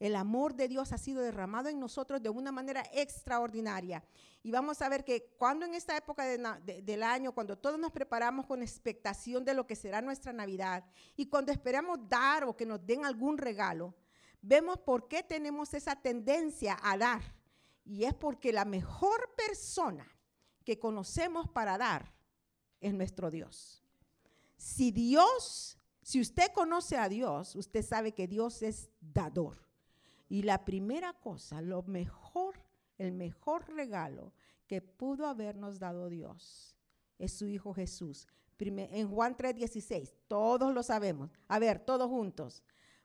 [0.00, 4.04] El amor de Dios ha sido derramado en nosotros de una manera extraordinaria.
[4.42, 7.78] Y vamos a ver que cuando en esta época de de, del año, cuando todos
[7.78, 10.84] nos preparamos con expectación de lo que será nuestra Navidad
[11.16, 13.94] y cuando esperamos dar o que nos den algún regalo,
[14.42, 17.22] vemos por qué tenemos esa tendencia a dar.
[17.84, 20.06] Y es porque la mejor persona
[20.64, 22.14] que conocemos para dar
[22.80, 23.82] es nuestro Dios.
[24.56, 29.63] Si Dios, si usted conoce a Dios, usted sabe que Dios es dador.
[30.28, 32.54] Y la primera cosa, lo mejor,
[32.98, 34.32] el mejor regalo
[34.66, 36.76] que pudo habernos dado Dios
[37.18, 38.26] es su Hijo Jesús.
[38.58, 41.30] en Juan 3:16, todos lo sabemos.
[41.48, 42.62] A ver, todos juntos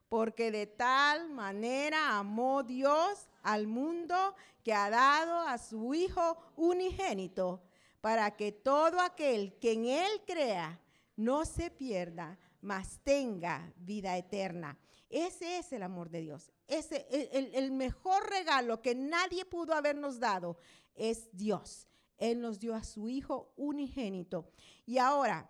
[0.09, 7.61] porque de tal manera amó Dios al mundo que ha dado a su Hijo unigénito,
[8.01, 10.79] para que todo aquel que en Él crea
[11.15, 14.77] no se pierda, mas tenga vida eterna.
[15.09, 16.51] Ese es el amor de Dios.
[16.69, 20.57] Ese, el, mejor regalo que nadie pudo habernos dado
[20.93, 21.87] es Dios.
[22.17, 24.51] Él nos dio a su Hijo unigénito.
[24.85, 25.49] Y ahora,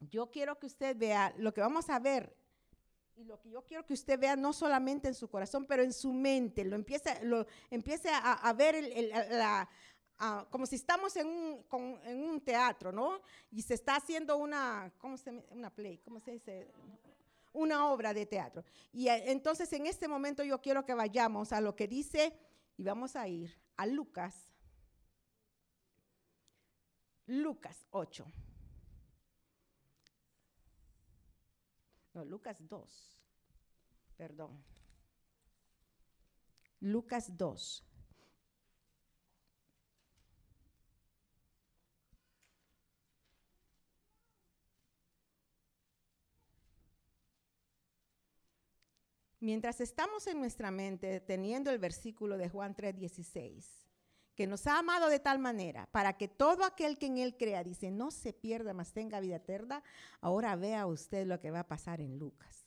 [0.00, 2.34] yo quiero que usted vea lo que vamos a ver
[3.14, 5.92] y lo que yo quiero que usted vea no solamente en su corazón, pero en
[5.92, 8.74] su mente, lo empiece, lo, empiece a, ver
[10.50, 13.20] como si estamos en un, con, en un, teatro, ¿no?
[13.50, 16.70] Y se está haciendo una, ¿cómo se Una play, ¿cómo se dice?
[17.52, 18.64] Una obra de teatro.
[18.92, 22.38] Y a, entonces en este momento yo quiero que vayamos a lo que dice,
[22.76, 24.52] y vamos a ir a Lucas,
[27.26, 28.26] Lucas 8.
[32.14, 33.18] No, Lucas 2.
[34.16, 34.62] Perdón.
[36.80, 37.84] Lucas 2.
[49.42, 53.88] Mientras estamos en nuestra mente teniendo el versículo de Juan 3:16,
[54.36, 57.64] que nos ha amado de tal manera para que todo aquel que en él crea,
[57.64, 59.82] dice, no se pierda, mas tenga vida eterna.
[60.20, 62.66] Ahora vea usted lo que va a pasar en Lucas.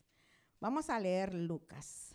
[0.60, 2.14] Vamos a leer Lucas.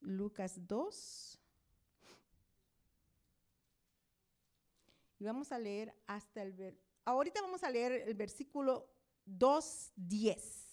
[0.00, 1.38] Lucas 2.
[5.20, 6.78] Y vamos a leer hasta el...
[7.06, 8.90] Ahorita vamos a leer el versículo
[9.26, 10.66] 2.10.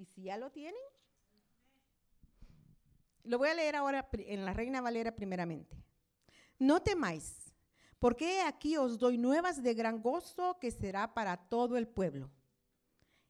[0.13, 0.81] si ya lo tienen?
[3.23, 5.77] Lo voy a leer ahora en la Reina Valera primeramente.
[6.57, 7.53] No temáis,
[7.99, 12.31] porque aquí os doy nuevas de gran gozo que será para todo el pueblo.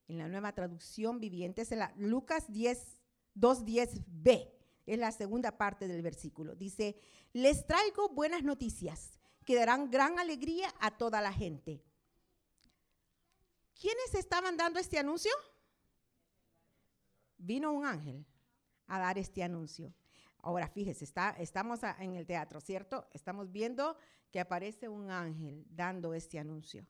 [0.07, 2.97] En la nueva traducción viviente es la Lucas 10,
[3.35, 4.51] 2.10b,
[4.85, 6.55] es la segunda parte del versículo.
[6.55, 6.95] Dice,
[7.33, 11.83] les traigo buenas noticias que darán gran alegría a toda la gente.
[13.79, 15.31] ¿Quiénes estaban dando este anuncio?
[17.41, 18.25] Vino un ángel
[18.87, 19.93] a dar este anuncio.
[20.39, 23.07] Ahora fíjese, está, estamos en el teatro, ¿cierto?
[23.13, 23.95] Estamos viendo
[24.31, 26.87] que aparece un ángel dando este anuncio.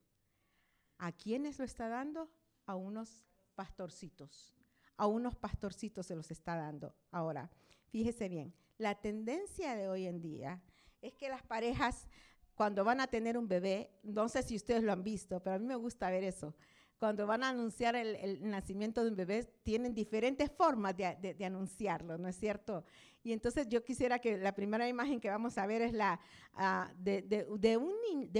[0.97, 2.32] ¿A quiénes lo está dando?
[2.66, 3.26] A unos
[3.56, 4.54] pastorcitos.
[4.97, 6.95] A unos pastorcitos se los está dando.
[7.12, 7.49] Ahora,
[7.89, 10.62] fíjese bien, la tendencia de hoy en día
[11.02, 12.08] es que las parejas,
[12.56, 15.60] cuando van a tener un bebé, no sé si ustedes lo han visto, pero a
[15.60, 16.56] mí me gusta ver eso.
[17.02, 22.28] Cuando van a anunciar el, nacimiento de un bebé, tienen diferentes formas de, anunciarlo, ¿no
[22.28, 22.86] es cierto?
[23.24, 26.20] Y entonces yo quisiera que la primera imagen que vamos a ver es la
[26.54, 27.47] ah, de,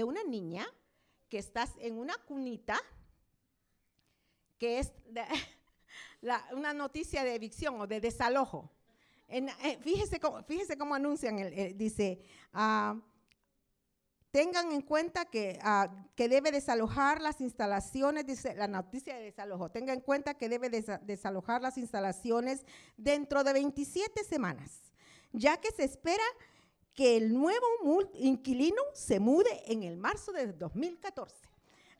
[0.06, 0.64] una niña
[1.28, 2.80] que está en una cunita,
[4.60, 4.92] que es
[6.52, 8.70] una noticia de evicción o de desalojo.
[9.26, 9.44] Eh,
[9.80, 12.94] fíjese, cómo, anuncian, el, eh, dice, ah,
[14.32, 19.70] tengan en cuenta que, ah, que debe desalojar las instalaciones, dice la noticia de desalojo,
[19.70, 22.64] tengan en cuenta que debe desa- desalojar las instalaciones
[22.96, 24.92] dentro de 27 semanas,
[25.32, 26.24] ya que se espera
[26.94, 27.66] que el nuevo
[28.14, 31.36] inquilino se mude en el marzo de 2014.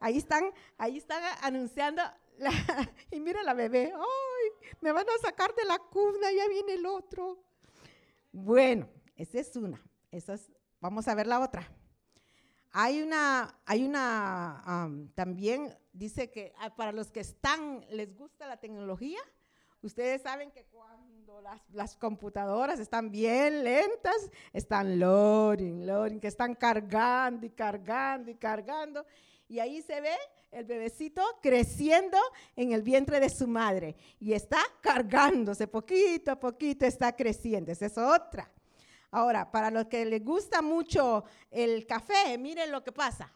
[0.00, 0.44] Ahí están,
[0.78, 2.02] ahí están anunciando,
[3.10, 4.70] y mira la bebé, ¡ay!
[4.80, 7.38] Me van a sacar de la cuna, ya viene el otro.
[8.32, 9.80] Bueno, esa es una.
[10.10, 11.70] Es- vamos a ver la otra.
[12.72, 18.46] Hay una, hay una, am, también dice que ah, para los que están, les gusta
[18.46, 19.20] la tecnología,
[19.82, 26.54] ustedes saben que cuando las, las computadoras están bien lentas, están loading, loading, que están
[26.54, 29.04] cargando y cargando y cargando,
[29.48, 30.16] y ahí se ve
[30.50, 32.16] el bebecito creciendo
[32.56, 37.70] en el vientre de su madre y está cargándose poquito a poquito, está creciendo.
[37.70, 38.50] Esa es otra.
[39.14, 43.30] Ahora, para los que les gusta mucho el café, miren lo que pasa.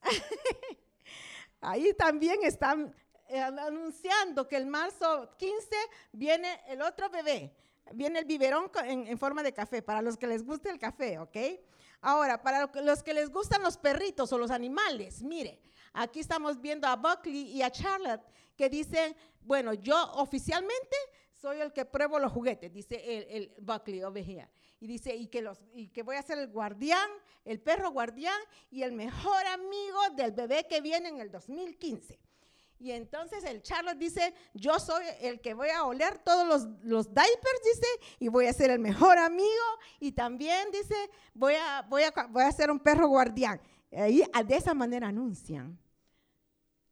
[1.60, 2.94] Ahí también están
[3.28, 5.76] eh, anunciando que el marzo 15
[6.12, 7.54] viene el otro bebé,
[7.92, 11.36] viene el biberón en, forma de café, para los que les gusta el café, ¿ok?
[12.00, 15.60] Ahora, para los que les gustan los perritos o los animales, mire,
[15.92, 18.24] aquí estamos viendo a Buckley y a Charlotte
[18.56, 20.96] que dicen, bueno, yo oficialmente
[21.30, 24.48] soy el que pruebo los juguetes, dice el Buckley over here.
[24.80, 27.08] Y dice, y que, los, y que voy a ser el guardián,
[27.44, 28.38] el perro guardián
[28.70, 32.18] y el mejor amigo del bebé que viene en el 2015.
[32.80, 37.08] Y entonces el Charlotte dice, yo soy el que voy a oler todos los, los
[37.08, 37.86] diapers, dice,
[38.20, 39.48] y voy a ser el mejor amigo.
[39.98, 40.94] Y también dice,
[41.34, 43.60] voy a, voy a, voy a ser un perro guardián.
[43.92, 45.76] Ah, de esa manera anuncian.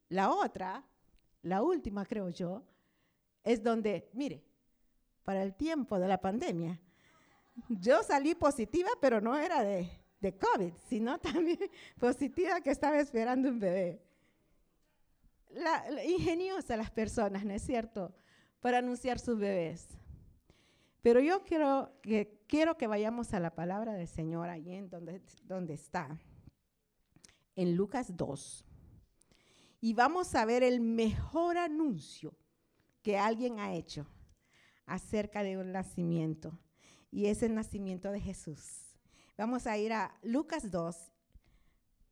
[0.09, 0.84] La otra,
[1.43, 2.64] la última creo yo,
[3.45, 4.43] es donde, mire,
[5.22, 6.80] para el tiempo de la pandemia,
[7.68, 9.90] yo salí positiva, pero no era de,
[10.20, 11.59] de COVID, sino también
[11.98, 14.02] positiva que estaba esperando un bebé.
[15.50, 18.14] La, la- ingeniosas las personas, ¿no es cierto?
[18.61, 19.88] Para anunciar sus bebés.
[21.02, 25.22] Pero yo quiero que, quiero que vayamos a la palabra del Señor allí en donde,
[25.44, 26.18] donde está,
[27.54, 28.64] en Lucas 2.
[29.80, 32.34] Y vamos a ver el mejor anuncio
[33.02, 34.07] que alguien ha hecho
[34.84, 36.59] acerca de un nacimiento.
[37.16, 38.94] Y es el nacimiento de Jesús.
[39.38, 40.94] Vamos a ir a Lucas 2,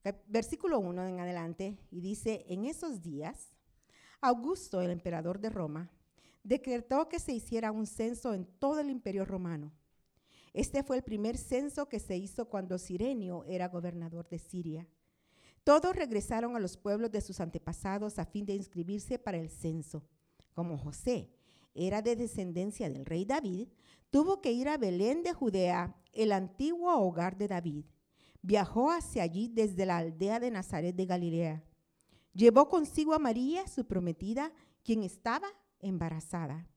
[0.00, 3.52] cap- versículo 1 en adelante, y dice, en esos días,
[4.22, 5.90] Augusto, el emperador de Roma,
[6.42, 9.74] decretó que se hiciera un censo en todo el imperio romano.
[10.54, 14.88] Este fue el primer censo que se hizo cuando Sirenio era gobernador de Siria.
[15.64, 20.02] Todos regresaron a los pueblos de sus antepasados a fin de inscribirse para el censo.
[20.54, 21.28] Como José
[21.74, 23.68] era de descendencia del rey David,
[24.10, 27.84] tuvo que ir a Belén de Judea, el antiguo hogar de David.
[28.42, 31.64] Viajó hacia allí desde la aldea de Nazaret de Galilea.
[32.32, 34.52] Llevó consigo a María, su prometida,
[34.82, 35.48] quien estaba
[35.80, 36.68] embarazada.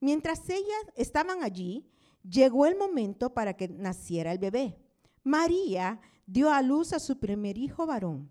[0.00, 1.88] Mientras ellas estaban allí,
[2.22, 4.78] llegó el momento para que naciera el bebé.
[5.22, 8.30] María dio a luz a su primer hijo varón.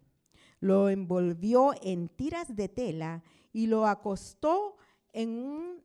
[0.59, 4.77] Lo envolvió en tiras de tela y lo acostó
[5.11, 5.83] en un,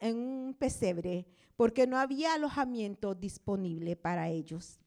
[0.00, 1.26] en un pesebre
[1.56, 4.78] porque no había alojamiento disponible para ellos.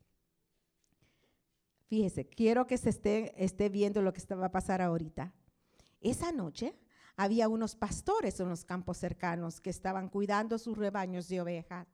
[1.88, 5.34] Fíjese, quiero que se esté, esté viendo lo que va a pasar ahorita.
[6.01, 6.76] Esa noche
[7.16, 11.88] había unos pastores en los campos cercanos que estaban cuidando sus rebaños de ovejas.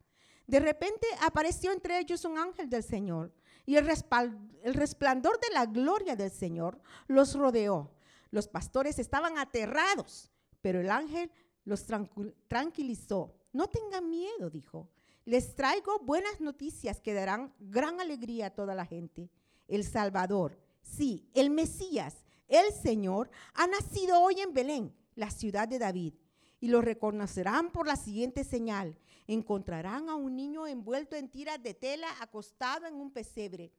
[0.47, 3.33] De repente apareció entre ellos un ángel del Señor
[3.65, 7.91] y el resplandor de la gloria del Señor los rodeó.
[8.29, 10.29] Los pastores estaban aterrados,
[10.61, 11.31] pero el ángel
[11.65, 13.33] los tranqui- tranquilizó.
[13.53, 14.89] No tengan miedo, dijo.
[15.25, 19.29] Les traigo buenas noticias que darán gran alegría a toda la gente.
[19.67, 25.79] El Salvador, sí, el Mesías, el Señor, ha nacido hoy en Belén, la ciudad de
[25.79, 26.13] David.
[26.61, 28.97] y lo reconocerán por la siguiente señal.
[29.27, 33.71] Encontrarán a un niño envuelto en tiras de tela acostado en un pesebre.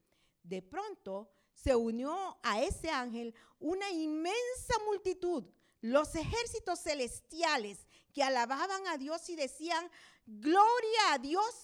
[0.45, 2.15] De pronto se unió
[2.45, 5.45] a ese ángel una inmensa multitud,
[5.87, 9.89] los ejércitos celestiales que alababan a Dios y decían,
[10.27, 11.55] gloria a Dios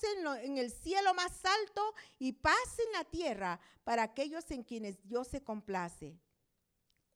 [0.42, 5.28] en, el cielo más alto y paz en la tierra para aquellos en quienes Dios
[5.28, 6.16] se complace.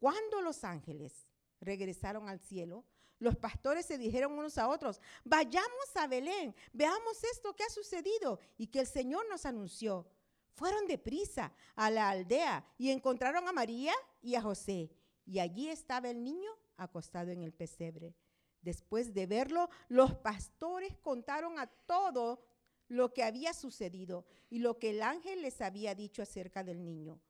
[0.00, 1.28] Cuando los ángeles
[1.60, 2.84] regresaron al cielo,
[3.18, 8.40] los pastores se dijeron unos a otros, vayamos a Belén, veamos esto que ha sucedido
[8.58, 10.06] y que el Señor nos anunció.
[10.54, 14.90] Fueron deprisa a la aldea y encontraron a María y a José.
[15.24, 18.14] Y allí estaba el niño acostado en el pesebre.
[18.62, 22.44] Después de verlo, los pastores contaron a todo
[22.88, 27.20] lo que había sucedido y lo que el ángel les había dicho acerca del niño.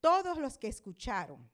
[0.00, 1.50] Todos los que escucharon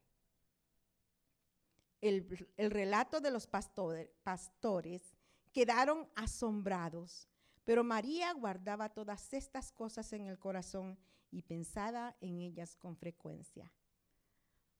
[2.00, 5.16] el, el relato de los pastore- pastores
[5.52, 7.28] quedaron asombrados,
[7.64, 10.98] pero María guardaba todas estas cosas en el corazón
[11.30, 13.72] y pensaba en ellas con frecuencia.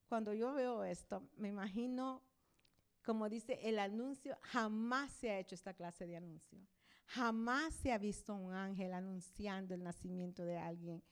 [0.09, 2.22] Cuando yo veo esto, me imagino,
[3.05, 6.59] como dice el anuncio, jamás se ha hecho esta clase de anuncio.
[7.07, 11.03] Jamás se ha visto un ángel anunciando el nacimiento de alguien.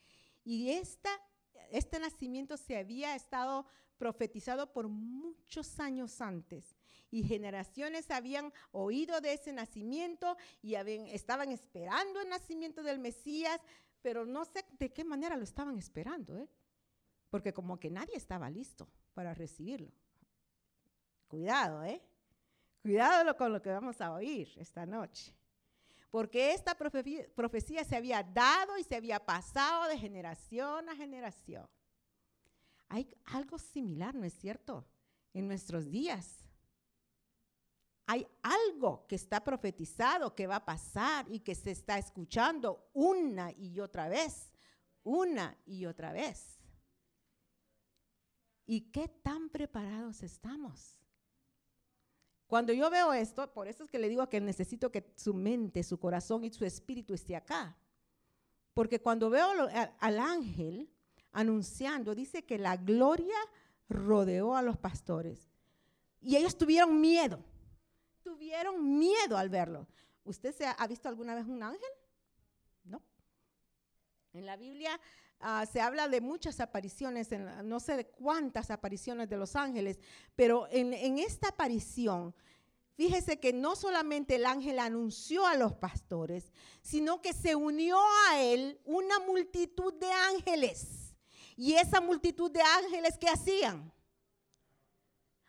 [0.45, 3.67] Y este nacimiento se había estado
[3.97, 6.77] profetizado por muchos años antes.
[7.11, 13.61] Y generaciones habían oído de ese nacimiento y habían- estaban esperando el nacimiento del Mesías,
[14.03, 16.49] pero no sé de qué manera lo estaban esperando, ¿eh?
[17.31, 19.91] porque como que nadie estaba listo para recibirlo.
[21.29, 22.03] Cuidado, ¿eh?
[22.83, 25.35] Cuidado con lo que vamos a oír esta noche.
[26.11, 31.69] Porque esta profe- profecía se había dado y se había pasado de generación a generación.
[32.89, 34.87] Hay algo similar, ¿no es cierto?
[35.35, 36.45] En nuestros días.
[38.07, 43.53] Hay algo que está profetizado, que va a pasar y que se está escuchando una
[43.53, 44.51] y otra vez,
[45.03, 46.59] una y otra vez.
[48.65, 50.98] ¿Y qué tan preparados estamos?
[52.49, 55.83] Cuando yo veo esto, por eso es que le digo que necesito que su mente,
[55.85, 57.77] su corazón y su espíritu esté acá.
[58.75, 60.91] Porque cuando veo lo- a- al ángel
[61.31, 63.37] anunciando, dice que la gloria
[63.89, 65.51] rodeó a los pastores.
[66.21, 67.39] Y ellos tuvieron miedo.
[68.23, 69.87] Tuvieron miedo al verlo.
[70.25, 71.91] ¿Usted se ha, ha visto alguna vez un ángel?
[72.85, 73.03] No.
[74.33, 74.99] En la Biblia
[75.41, 79.99] ah, se habla de muchas apariciones, en no sé de cuántas apariciones de los ángeles,
[80.35, 82.35] pero en, en esta aparición,
[82.95, 88.41] fíjese que no solamente el ángel anunció a los pastores, sino que se unió a
[88.41, 91.15] él una multitud de ángeles.
[91.57, 93.93] Y esa multitud de ángeles, ¿qué hacían?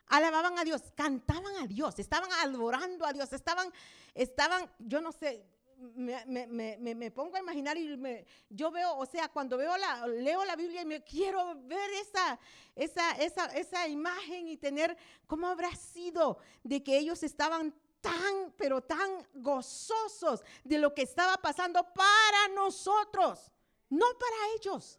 [0.06, 3.72] Alababan a Dios, cantaban a Dios, estaban adorando a Dios, estaban,
[4.12, 5.46] estaban, yo no sé,
[5.94, 9.76] me, me- me- me- pongo a imaginar y me- yo veo, o sea, cuando veo
[9.76, 12.38] la, leo la Biblia y me quiero ver esa,
[12.74, 18.82] esa, esa, esa imagen y tener cómo habrá sido de que ellos estaban tan, pero
[18.82, 23.50] tan gozosos de lo que estaba pasando para nosotros,
[23.88, 24.98] no para ellos,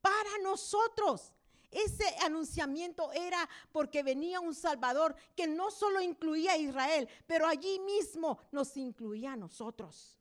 [0.00, 1.32] para nosotros.
[1.70, 7.78] Ese anunciamiento era porque venía un Salvador que no solo incluía a Israel, pero allí
[7.80, 10.17] mismo nos incluía a nosotros.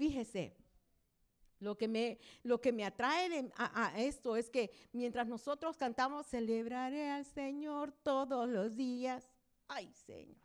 [0.00, 0.56] Fíjese,
[1.58, 5.76] lo que me, lo que me atrae de- a, a esto es que mientras nosotros
[5.76, 9.28] cantamos, celebraré al Señor todos los días.
[9.68, 10.38] Ay, Señor,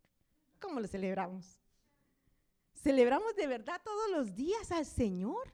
[0.60, 1.58] ¿cómo lo celebramos?
[2.74, 5.54] ¿Celebramos de verdad todos los días al Señor?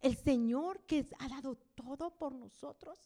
[0.00, 2.98] El Señor que ha dado todo por nosotros.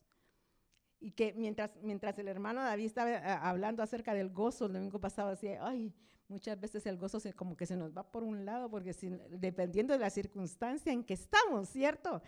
[1.02, 5.00] Y que mientras, mientras el hermano David estaba eh, hablando acerca del gozo, el domingo
[5.00, 5.92] pasado decía, ay,
[6.28, 8.94] muchas veces el gozo se, como que se nos va por un lado, porque
[9.30, 12.22] dependiendo de la circunstancia en que estamos, ¿cierto?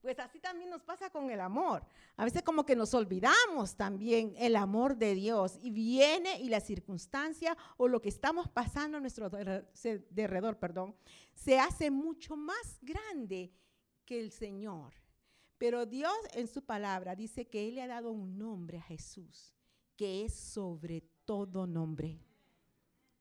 [0.00, 1.84] Pues así también nos pasa con el amor.
[2.16, 6.60] A veces como que nos olvidamos también el amor de Dios y viene y la
[6.60, 10.94] circunstancia o lo que estamos pasando a nuestro derredor, perdón,
[11.34, 13.52] se hace mucho más grande
[14.06, 14.99] que el Señor.
[15.60, 19.52] Pero Dios en su palabra dice que Él le ha dado un nombre a Jesús,
[19.94, 22.18] que es sobre todo nombre,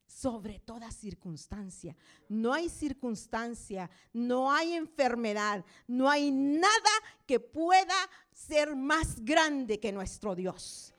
[0.07, 1.97] sobre toda circunstancia.
[2.29, 6.93] No hay circunstancia, no hay enfermedad, no hay nada
[7.27, 10.93] que pueda ser más grande que nuestro Dios.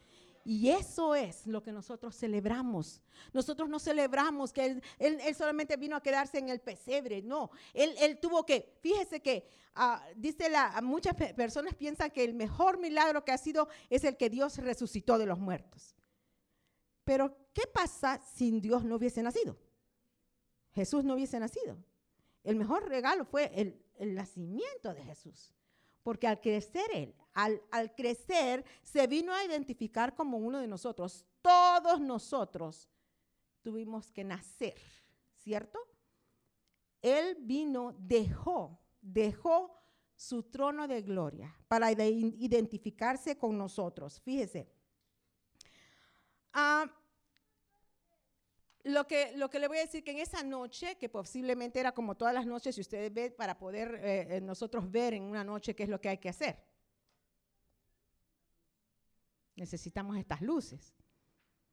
[0.45, 3.03] Y eso es lo que nosotros celebramos.
[3.33, 7.51] Nosotros no celebramos que Él, solamente vino a quedarse en el pesebre, no.
[7.75, 12.79] Él, tuvo que, fíjese que, ah, dice la, muchas pe- personas piensan que el mejor
[12.79, 15.95] milagro que ha sido es el que Dios resucitó de los muertos.
[17.05, 19.59] Pero ¿qué pasa si Dios no hubiese nacido?
[20.73, 21.77] Jesús no hubiese nacido.
[22.45, 23.53] El mejor regalo fue
[23.99, 25.53] el nacimiento de Jesús.
[26.03, 31.25] Porque al crecer Él, al, al crecer, se vino a identificar como uno de nosotros.
[31.43, 32.89] Todos nosotros
[33.63, 34.77] tuvimos que nacer,
[35.37, 35.79] ¿cierto?
[37.03, 39.75] Él vino, dejó, dejó
[40.17, 44.21] su trono de gloria para ide- identificarse con nosotros.
[44.21, 44.71] Fíjese.
[46.53, 46.91] Ah,
[48.85, 51.93] lo que, lo que le voy a decir que en esa noche, que posiblemente era
[51.93, 55.44] como todas las noches, si ustedes ven, para poder eh, eh, nosotros ver en una
[55.44, 56.65] noche qué es lo que hay que hacer.
[59.57, 60.94] Necesitamos estas luces.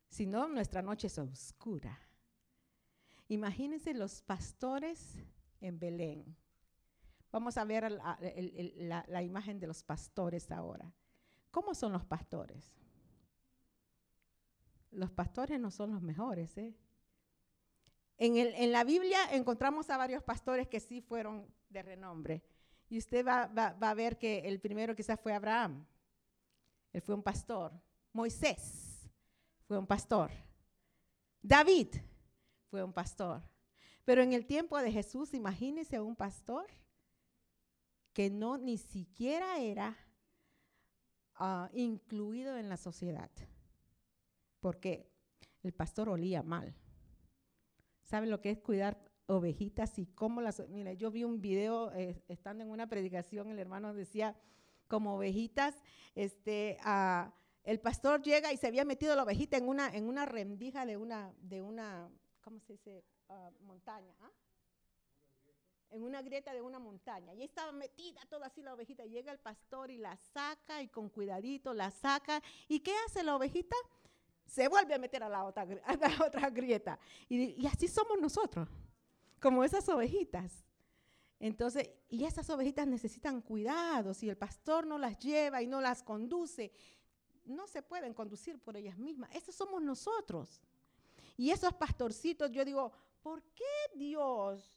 [0.10, 1.98] Si no, nuestra noche es oscura.
[3.30, 5.18] Imagínense los pastores
[5.62, 6.36] en Belén.
[7.32, 10.94] Vamos a ver la, la imagen de los pastores ahora.
[11.52, 12.74] ¿Cómo son los pastores?
[14.92, 16.76] Los pastores no son los mejores, ¿eh?
[18.18, 22.44] En, la Biblia encontramos a varios pastores que sí fueron de renombre.
[22.90, 25.86] Y usted va a ver que el primero quizás fue Abraham.
[26.94, 27.74] Él fue un pastor.
[28.14, 29.08] Moisés
[29.68, 30.32] fue un pastor.
[31.42, 31.96] David
[32.70, 33.44] fue un pastor.
[34.04, 36.66] Pero en el tiempo de Jesús, imagínese a un pastor
[38.14, 39.96] que no ni siquiera era
[41.36, 43.30] ah, incluido en la sociedad.
[44.60, 45.12] Porque
[45.62, 46.74] el pastor olía mal.
[48.08, 50.66] ¿Saben lo que es cuidar ovejitas y cómo las...
[50.70, 54.34] Mira, yo vi un video eh, estando en una predicación, el hermano decía,
[54.88, 55.76] como ovejitas,
[56.16, 60.26] este, ah, el pastor llega y se había metido la ovejita en una, en una
[60.26, 62.10] rendija de una, de una,
[62.42, 63.04] ¿cómo se dice?
[63.28, 64.16] Ah, montaña.
[64.22, 64.32] ¿ah?
[65.90, 67.34] En una grieta de una montaña.
[67.34, 69.06] Y estaba metida toda así la ovejita.
[69.06, 72.42] Llega el pastor y la saca y con cuidadito la saca.
[72.70, 73.76] ¿Y qué hace la ovejita?
[74.48, 76.98] Se vuelve a meter a la otra, a la otra grieta.
[77.30, 78.68] Y, y así somos nosotros,
[79.42, 80.64] como esas ovejitas.
[81.40, 84.14] Entonces, y esas ovejitas necesitan cuidado.
[84.14, 86.72] Si el pastor no las lleva y no las conduce,
[87.46, 89.30] no se pueden conducir por ellas mismas.
[89.36, 90.60] Esos somos nosotros.
[91.36, 92.92] Y esos pastorcitos, yo digo,
[93.22, 93.64] ¿por qué
[93.96, 94.74] Dios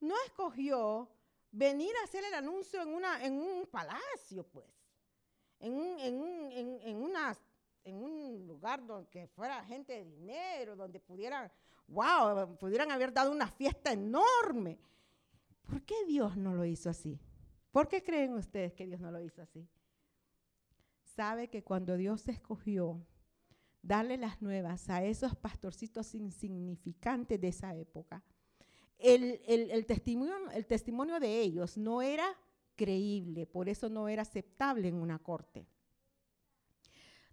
[0.00, 1.10] no escogió
[1.50, 4.66] venir a hacer el anuncio en, una, en un palacio, pues?
[5.58, 7.36] En en en, en una-
[7.84, 11.50] en un lugar donde fuera gente de dinero, donde pudieran,
[11.88, 14.78] wow, pudieran haber dado una fiesta enorme.
[15.66, 17.18] ¿Por qué Dios no lo hizo así?
[17.70, 19.68] ¿Por qué creen ustedes que Dios no lo hizo así?
[21.02, 23.06] Sabe que cuando Dios escogió
[23.82, 28.22] darle las nuevas a esos pastorcitos insignificantes de esa época,
[28.98, 32.26] el, el- testimonio, el testimonio de ellos no era
[32.76, 35.66] creíble, por eso no era aceptable en una corte.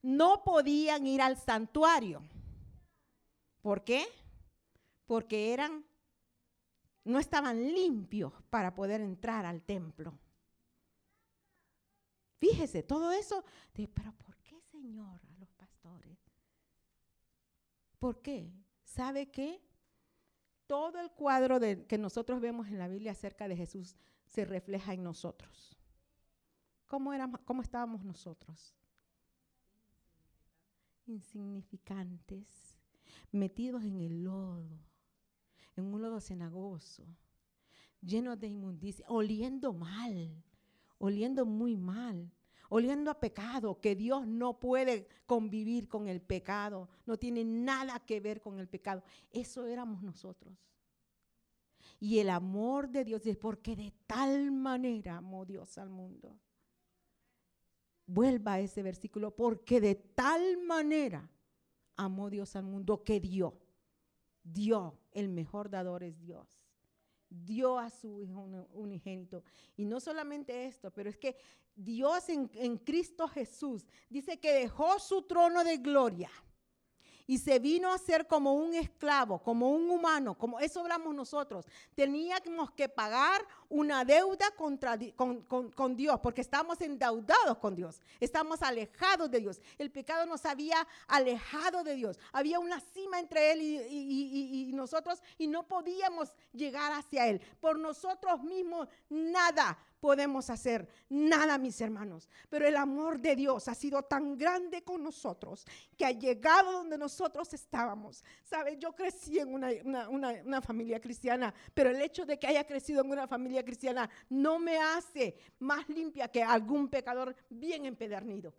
[0.01, 2.23] No podían ir al santuario.
[3.61, 4.05] ¿Por qué?
[5.05, 5.85] Porque eran,
[7.03, 10.17] no estaban limpios para poder entrar al templo.
[12.37, 16.17] Fíjese, todo eso, pero ¿por qué, Señor, a los pastores?
[17.99, 18.51] ¿Por qué?
[18.83, 19.61] ¿Sabe qué?
[20.65, 23.95] Todo el cuadro que nosotros vemos en la Biblia acerca de Jesús
[24.25, 25.77] se refleja en nosotros.
[26.87, 28.75] ¿Cómo, éramos, cómo estábamos nosotros?
[31.11, 32.47] Insignificantes,
[33.31, 34.79] metidos en el lodo,
[35.75, 37.05] en un lodo cenagoso,
[38.01, 40.43] llenos de inmundicia, oliendo mal,
[40.97, 42.31] oliendo muy mal,
[42.69, 48.21] oliendo a pecado, que Dios no puede convivir con el pecado, no tiene nada que
[48.21, 49.03] ver con el pecado.
[49.31, 50.57] Eso éramos nosotros.
[51.99, 56.39] Y el amor de Dios es porque de tal manera amó Dios al mundo.
[58.13, 61.29] Vuelva a ese versículo, porque de tal manera
[61.95, 63.57] amó Dios al mundo que dio,
[64.43, 66.61] dio, el mejor dador es Dios
[67.31, 69.43] dio a su Hijo uni- unigénito.
[69.77, 71.37] Y no solamente esto, pero es que
[71.75, 76.29] Dios en, en Cristo Jesús dice que dejó su trono de gloria
[77.31, 81.65] y se vino a ser como un esclavo, como un humano, como eso hablamos nosotros.
[81.95, 89.39] Teníamos que pagar una deuda con, Dios, porque estábamos endeudados con Dios, estamos alejados de
[89.39, 89.61] Dios.
[89.77, 92.19] El pecado nos había alejado de Dios.
[92.33, 97.39] Había una cima entre Él y nosotros y no podíamos llegar hacia Él.
[97.61, 102.27] Por nosotros mismos nada podemos hacer, nada, mis hermanos.
[102.49, 105.63] Pero el amor de Dios ha sido tan grande con nosotros
[105.95, 108.23] que ha llegado donde nosotros estábamos.
[108.43, 108.77] ¿Sabe?
[108.77, 112.65] Yo crecí en una, una- una- una familia cristiana, pero el hecho de que haya
[112.65, 118.53] crecido en una familia cristiana no me hace más limpia que algún pecador bien empedernido.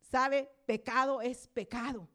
[0.00, 0.50] ¿Sabe?
[0.66, 2.08] Pecado es pecado.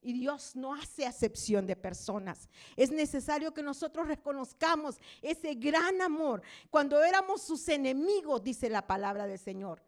[0.00, 2.48] Y Dios no hace acepción de personas.
[2.76, 6.42] Es necesario que nosotros reconozcamos ese gran amor.
[6.70, 9.82] Cuando éramos sus enemigos, dice la palabra del Señor,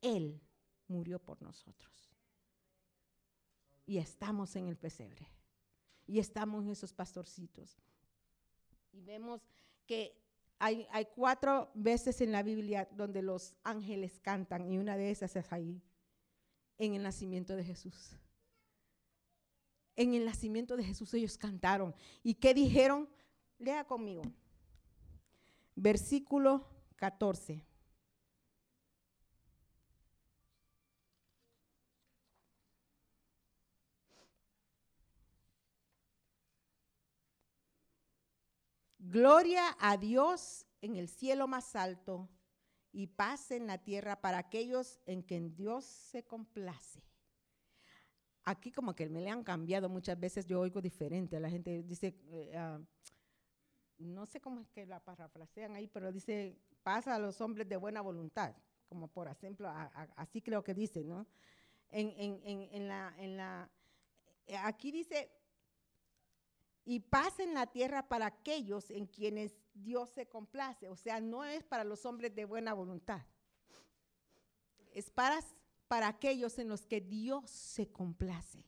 [0.00, 0.40] Él
[0.88, 2.10] murió por nosotros.
[3.84, 5.28] Y estamos en el pesebre.
[6.06, 7.76] Y estamos en esos pastorcitos.
[8.92, 9.42] Y vemos
[9.86, 10.16] que
[10.58, 15.36] hay, hay, cuatro veces en la Biblia donde los ángeles cantan y una de esas
[15.36, 15.80] es ahí,
[16.78, 18.16] en el nacimiento de Jesús
[20.00, 21.94] en el nacimiento de Jesús ellos cantaron.
[22.22, 23.06] ¿Y qué dijeron?
[23.58, 24.22] Lea conmigo.
[25.74, 26.66] Versículo
[26.96, 27.62] 14.
[38.98, 42.30] Gloria a Dios en el cielo más alto
[42.90, 47.09] y paz en la tierra para aquellos en quien Dios se complace
[48.44, 52.14] aquí como que me le han cambiado muchas veces, yo oigo diferente, la gente dice,
[52.28, 52.80] eh, ah,
[53.98, 57.76] no sé cómo es que la parafrasean ahí, pero dice, pasa a los hombres de
[57.76, 58.54] buena voluntad,
[58.88, 59.70] como por ejemplo,
[60.16, 61.26] así creo que dice, ¿no?
[61.90, 63.68] En, en, la, en la,
[64.46, 65.30] eh, aquí dice,
[66.84, 71.44] y paz en la tierra para aquellos en quienes Dios se complace, o sea, no
[71.44, 73.22] es para los hombres de buena voluntad,
[74.92, 75.40] es para
[75.90, 78.64] para aquellos en los que Dios se complace.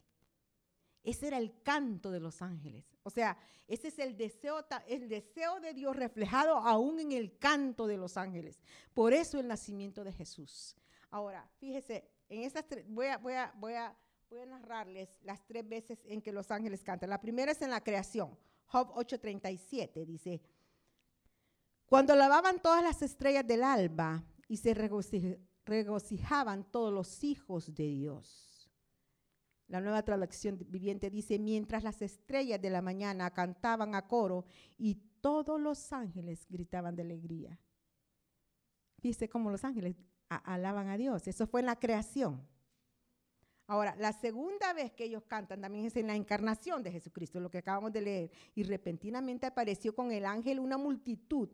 [1.05, 2.85] Ese era el canto de los ángeles.
[3.05, 3.39] O sea,
[3.69, 8.17] ese es el deseo, el deseo de Dios reflejado aún en el canto de los
[8.17, 8.61] ángeles.
[8.93, 10.75] Por eso el nacimiento de Jesús.
[11.13, 12.51] Ahora, fíjese, en
[12.89, 13.97] voy a, voy, a, voy, a,
[14.29, 17.09] voy narrarles las tres veces en que los ángeles cantan.
[17.09, 18.37] La primera es en la creación.
[18.67, 20.43] Job 8:37 dice,
[21.87, 27.87] cuando lavaban todas las estrellas del alba y se regocijaban, regocijaban todos los hijos de
[27.89, 28.71] Dios.
[29.69, 34.45] La nueva traducción viviente dice, mientras las estrellas de la mañana cantaban a coro
[34.77, 37.59] y todos los ángeles gritaban de alegría.
[38.99, 39.97] Dice cómo los ángeles
[40.29, 41.27] alaban a Dios.
[41.27, 42.47] Eso fue en la creación.
[43.67, 47.51] Ahora, la segunda vez que ellos cantan también es en la encarnación de Jesucristo, lo
[47.51, 48.31] que acabamos de leer.
[48.55, 51.49] Y repentinamente apareció con el ángel una multitud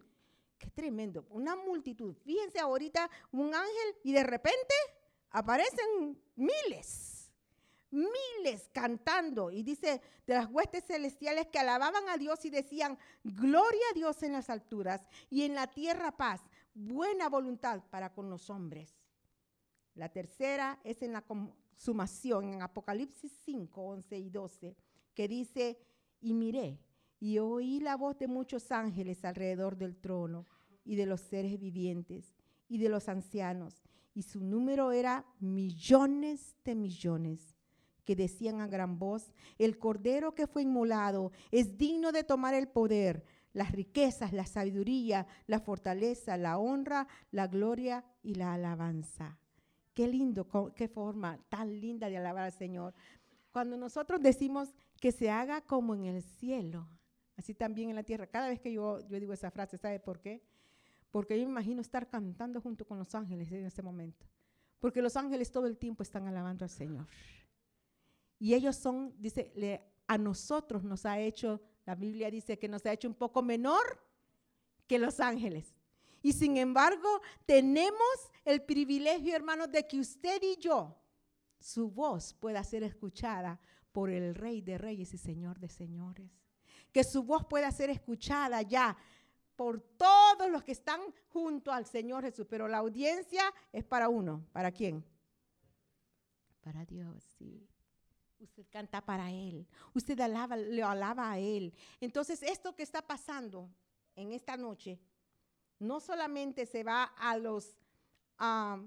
[0.59, 1.27] Qué tremendo.
[1.31, 2.15] Una multitud.
[2.25, 4.75] Fíjense ahorita un ángel y de repente
[5.31, 7.31] aparecen miles,
[7.91, 9.51] miles cantando.
[9.51, 14.23] Y dice de las huestes celestiales que alababan a Dios y decían, gloria a Dios
[14.25, 16.41] en las alturas y en la tierra paz,
[16.75, 18.99] buena voluntad para con los hombres.
[19.95, 24.77] La tercera es en la consumación, en Apocalipsis 5, 11 y 12,
[25.15, 25.79] que dice,
[26.21, 26.81] y miré
[27.21, 30.47] y oí la voz de muchos ángeles alrededor del trono
[30.85, 32.35] y de los seres vivientes
[32.69, 33.83] y de los ancianos.
[34.15, 37.55] Y su número era millones de millones
[38.05, 42.67] que decían a gran voz, el cordero que fue inmolado es digno de tomar el
[42.67, 43.23] poder,
[43.53, 49.39] las riquezas, la sabiduría, la fortaleza, la honra, la gloria y la alabanza.
[49.93, 52.95] Qué lindo, qué forma tan linda de alabar al Señor.
[53.51, 56.89] Cuando nosotros decimos que se haga como en el cielo,
[57.39, 58.27] así también en la tierra.
[58.27, 60.43] Cada vez que yo, digo esa frase, ¿sabe por qué?
[61.11, 64.27] Porque yo me imagino estar cantando junto con los ángeles en ese momento.
[64.81, 67.07] Porque los ángeles todo el tiempo están alabando al Señor.
[68.41, 69.53] Y ellos son, dice,
[70.07, 74.05] a nosotros nos ha hecho, la Biblia dice que nos ha hecho un poco menor
[74.89, 75.75] que los ángeles.
[76.21, 80.97] Y sin embargo, tenemos el privilegio, hermanos, de que usted y yo,
[81.61, 83.61] su voz pueda ser escuchada
[83.93, 86.48] por el Rey de Reyes y Señor de Señores
[86.99, 88.97] que su voz pueda ser escuchada ya
[89.55, 92.45] por todos los que están junto al Señor Jesús.
[92.51, 94.45] Pero la audiencia es para uno.
[94.51, 95.05] ¿Para quién?
[96.61, 97.69] Para Dios, sí.
[98.41, 99.65] Usted canta para Él.
[99.95, 101.73] Usted alaba, le alaba a Él.
[102.01, 103.71] Entonces, esto que está pasando
[104.17, 104.99] en esta noche,
[105.79, 107.77] no solamente se va a los,
[108.39, 108.81] a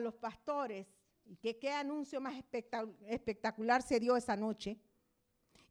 [0.00, 0.88] los pastores,
[1.26, 2.34] y que qué anuncio más
[3.06, 4.80] espectacular se dio esa noche,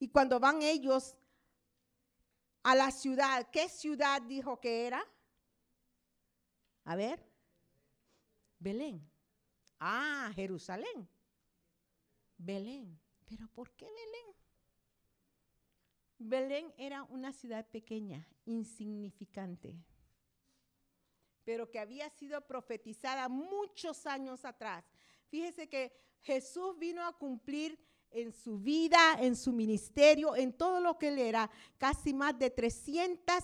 [0.03, 1.15] y cuando van ellos
[2.61, 5.01] a la ciudad, ¿qué ciudad dijo que era?
[6.83, 7.25] A ver,
[8.59, 9.09] Belén.
[9.79, 11.07] Ah, Jerusalén.
[12.37, 12.99] Belén.
[13.23, 14.35] ¿Pero por qué Belén?
[16.17, 19.73] Belén era una ciudad pequeña, insignificante,
[21.45, 24.83] pero que había sido profetizada muchos años atrás.
[25.29, 25.93] Fíjese que
[26.23, 27.79] Jesús vino a cumplir
[28.13, 32.49] en su vida, en su ministerio, en todo lo que él era, casi más de
[32.49, 33.35] 300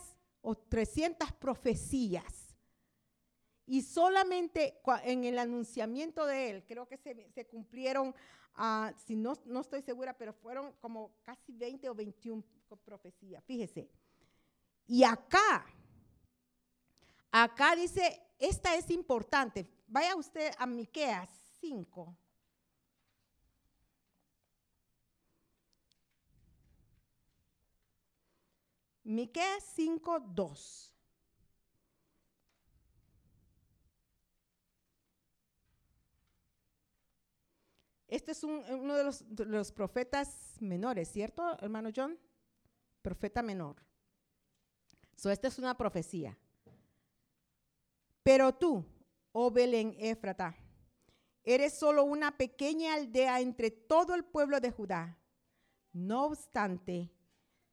[0.42, 2.56] o 300 profecías.
[3.66, 8.16] Y solamente en el anunciamiento de él, creo que se, cumplieron
[8.56, 12.44] ah, si no, no estoy segura, pero fueron como casi 20 o 21
[12.84, 13.90] profecías, fíjese.
[14.88, 15.66] Y acá,
[17.32, 19.70] acá dice, esta es importante.
[19.88, 21.30] Vaya usted a Miqueas
[21.60, 22.16] 5.
[29.10, 30.94] Miqueas 5, 2.
[38.08, 39.04] Este es uno de
[39.48, 42.20] los, profetas menores, ¿cierto, hermano John?
[43.02, 43.78] Profeta menor.
[45.16, 46.38] So, esta es una profecía.
[48.22, 48.86] Pero tú,
[49.32, 50.56] oh Belén Éfrata,
[51.44, 55.18] eres solo una pequeña aldea entre todo el pueblo de Judá.
[55.94, 57.12] No obstante,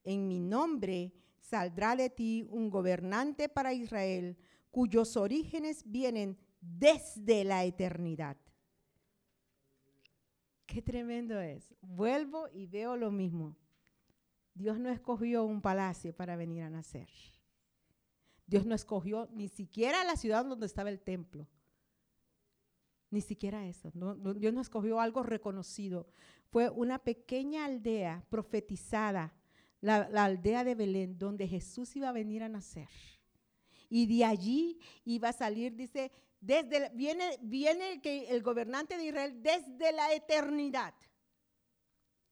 [0.02, 1.12] en mi nombre
[1.48, 4.36] saldrá de ti un gobernante para Israel,
[4.70, 8.36] cuyos orígenes vienen desde la eternidad.
[10.66, 11.74] Qué tremendo es.
[11.80, 13.56] Vuelvo y veo lo mismo.
[14.54, 17.08] Dios no escogió un palacio para venir a nacer.
[18.46, 21.46] Dios no escogió ni siquiera la ciudad donde estaba el templo.
[23.10, 23.92] Ni siquiera eso.
[24.36, 26.08] Dios no escogió algo reconocido.
[26.50, 29.32] Fue una pequeña aldea profetizada,
[29.80, 32.88] la, aldea de Belén, donde Jesús iba a venir a nacer.
[33.88, 39.42] Y de allí iba a salir, dice, desde, viene, viene que el gobernante de Israel
[39.42, 40.94] desde la eternidad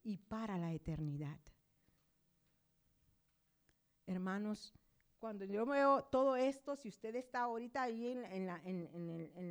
[0.03, 1.39] y para la eternidad.
[4.07, 4.75] Hermanos,
[5.25, 9.51] cuando yo veo todo esto, si usted está ahorita ahí en, la, en,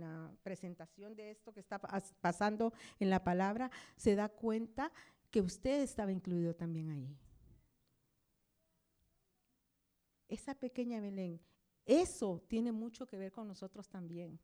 [0.00, 4.92] la, presentación de esto que está pasando en la palabra, se da cuenta
[5.30, 7.16] que usted estaba incluido también ahí.
[10.28, 11.40] Esa pequeña Belén,
[11.86, 14.38] eso tiene mucho que ver con nosotros también.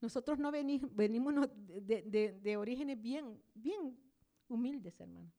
[0.00, 1.34] Nosotros no venimos,
[1.66, 3.98] de, de orígenes bien, bien
[4.48, 5.32] humildes, hermano.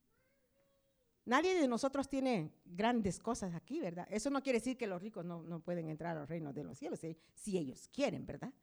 [1.27, 4.07] Nadie de nosotros tiene grandes cosas aquí, ¿verdad?
[4.09, 7.01] Eso no quiere decir que los ricos no, pueden entrar al reino de los cielos,
[7.01, 8.53] si, si ellos quieren, ¿verdad?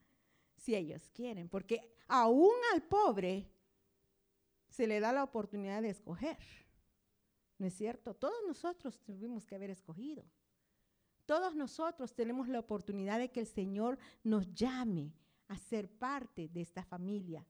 [0.56, 3.50] Si ellos quieren, porque aún al pobre
[4.74, 6.38] se le da la oportunidad de escoger.
[7.58, 8.14] ¿No es cierto?
[8.14, 10.24] Todos nosotros tuvimos que haber escogido.
[11.26, 15.14] Todos nosotros tenemos la oportunidad de que el Señor nos llame
[15.46, 17.46] a ser parte de esta familia.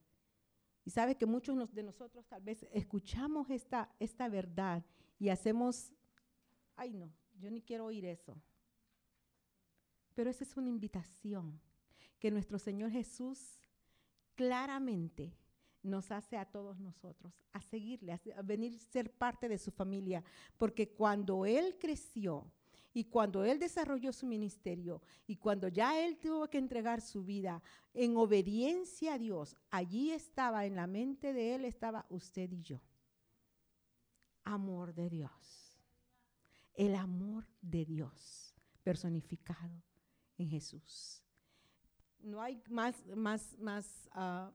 [0.85, 4.85] Y sabe que muchos de nosotros tal vez escuchamos esta, esta verdad
[5.19, 5.95] y hacemos,
[6.77, 8.39] ay no, yo ni quiero oír eso.
[10.15, 11.59] Pero esa es una invitación
[12.19, 13.59] que nuestro Señor Jesús
[14.35, 15.35] claramente
[15.85, 20.25] nos hace a todos nosotros, a seguirle, a, venir a ser parte de su familia,
[20.57, 22.51] porque cuando Él creció
[22.93, 27.63] y cuando Él desarrolló su ministerio y cuando ya Él tuvo que entregar su vida
[27.93, 32.81] en obediencia a Dios, allí estaba en la mente de Él, estaba usted y yo
[34.45, 35.81] amor de Dios.
[36.75, 39.83] El amor de Dios personificado
[40.39, 41.23] en Jesús.
[42.21, 44.53] No hay más, más, más ah,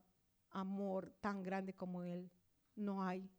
[0.50, 2.30] amor tan grande como Él.
[2.76, 3.30] No hay.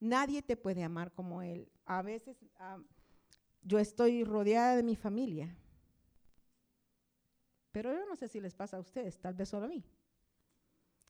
[0.00, 1.70] Nadie te puede amar como Él.
[1.84, 2.78] A veces ah,
[3.62, 5.56] yo estoy rodeada de mi familia.
[7.70, 9.84] Pero yo no sé si les pasa a ustedes, tal vez solo a mí.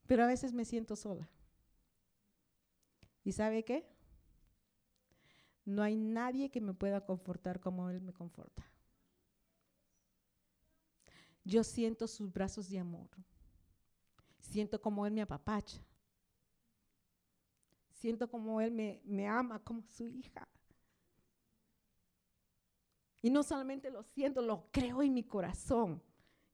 [0.06, 1.28] Pero a veces me siento sola.
[3.24, 3.88] ¿Y sabe qué?
[5.64, 8.64] No hay nadie que me pueda confortar como Él me conforta.
[11.44, 13.09] Yo siento sus brazos de amor.
[14.52, 15.78] Siento como Él me apapacha.
[17.90, 20.46] Siento como Él me, me ama como su hija.
[23.22, 26.02] Y no solamente lo siento, lo creo en mi corazón,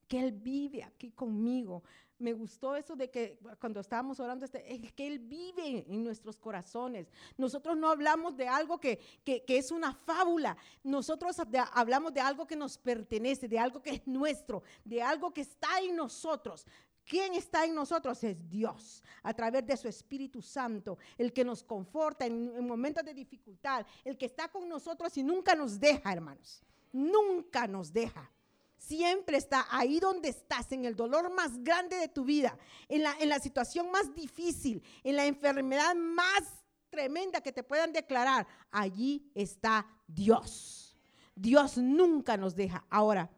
[0.06, 1.82] que Él vive aquí conmigo
[2.18, 6.36] me gustó eso de que cuando estábamos orando, este, es que Él vive en nuestros
[6.36, 7.08] corazones.
[7.36, 10.56] Nosotros no hablamos de algo que, es una fábula.
[10.82, 11.36] Nosotros
[11.72, 15.80] hablamos de algo que nos pertenece, de algo que es nuestro, de algo que está
[15.80, 16.66] en nosotros.
[17.08, 18.22] ¿Quién está en nosotros?
[18.22, 23.04] Es Dios, a través de su Espíritu Santo, el que nos conforta en, en momentos
[23.04, 26.62] de dificultad, el que está con nosotros y nunca nos deja, hermanos.
[26.92, 28.30] Nunca nos deja
[28.76, 32.56] siempre está ahí donde estás, en el dolor más grande de tu vida,
[32.88, 36.42] en la, en la situación más difícil, en la enfermedad más
[36.88, 38.46] tremenda que te puedan declarar.
[38.70, 40.96] Allí está Dios.
[41.34, 42.84] Dios nunca nos deja.
[42.88, 43.30] Ahora,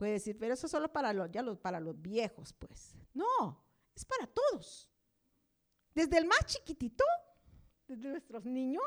[0.00, 2.96] puede decir, pero eso es solo para los, ya los, para los viejos, pues.
[3.12, 3.62] No,
[3.94, 4.90] es para todos.
[5.94, 7.04] Desde el más chiquitito,
[7.86, 8.82] desde nuestros niños,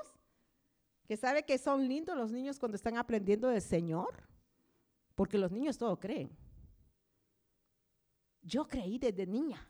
[1.06, 4.12] que sabe que son lindos los niños cuando están aprendiendo del Señor
[5.14, 6.36] porque los niños todo creen.
[8.42, 9.70] Yo creí desde niña.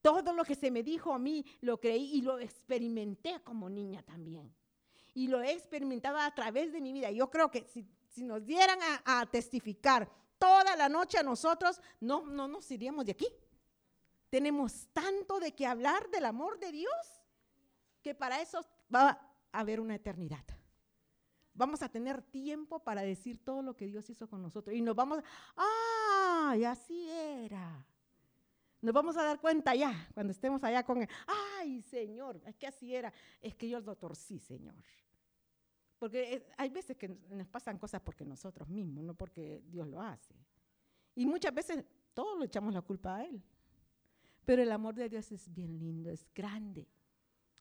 [0.00, 4.02] Todo lo que se me dijo a mí lo creí y lo experimenté como niña
[4.02, 4.50] también.
[5.12, 7.10] Y lo he experimentado a través de mi vida.
[7.10, 10.08] Yo creo que si, nos dieran a, testificar
[10.38, 13.28] toda la noche a nosotros, no, no nos iríamos de aquí.
[14.28, 17.22] Tenemos tanto de que hablar del amor de Dios
[18.02, 18.64] que para eso
[18.94, 19.10] va
[19.52, 20.44] a haber una eternidad.
[21.54, 24.74] Vamos a tener tiempo para decir todo lo que Dios hizo con nosotros.
[24.74, 25.22] Y nos vamos,
[25.56, 26.54] ¡ah!
[26.58, 27.84] Y así era.
[28.80, 31.08] Nos vamos a dar cuenta ya, cuando estemos allá con él.
[31.58, 32.40] ¡Ay, Señor!
[32.44, 33.12] Es que así era.
[33.40, 34.74] Es que yo lo torcí, Señor.
[36.02, 40.34] Porque hay veces que nos pasan cosas porque nosotros mismos, no porque Dios lo hace.
[41.14, 43.40] Y muchas veces todos le echamos la culpa a Él.
[44.44, 46.88] Pero el amor de Dios es bien lindo, es grande,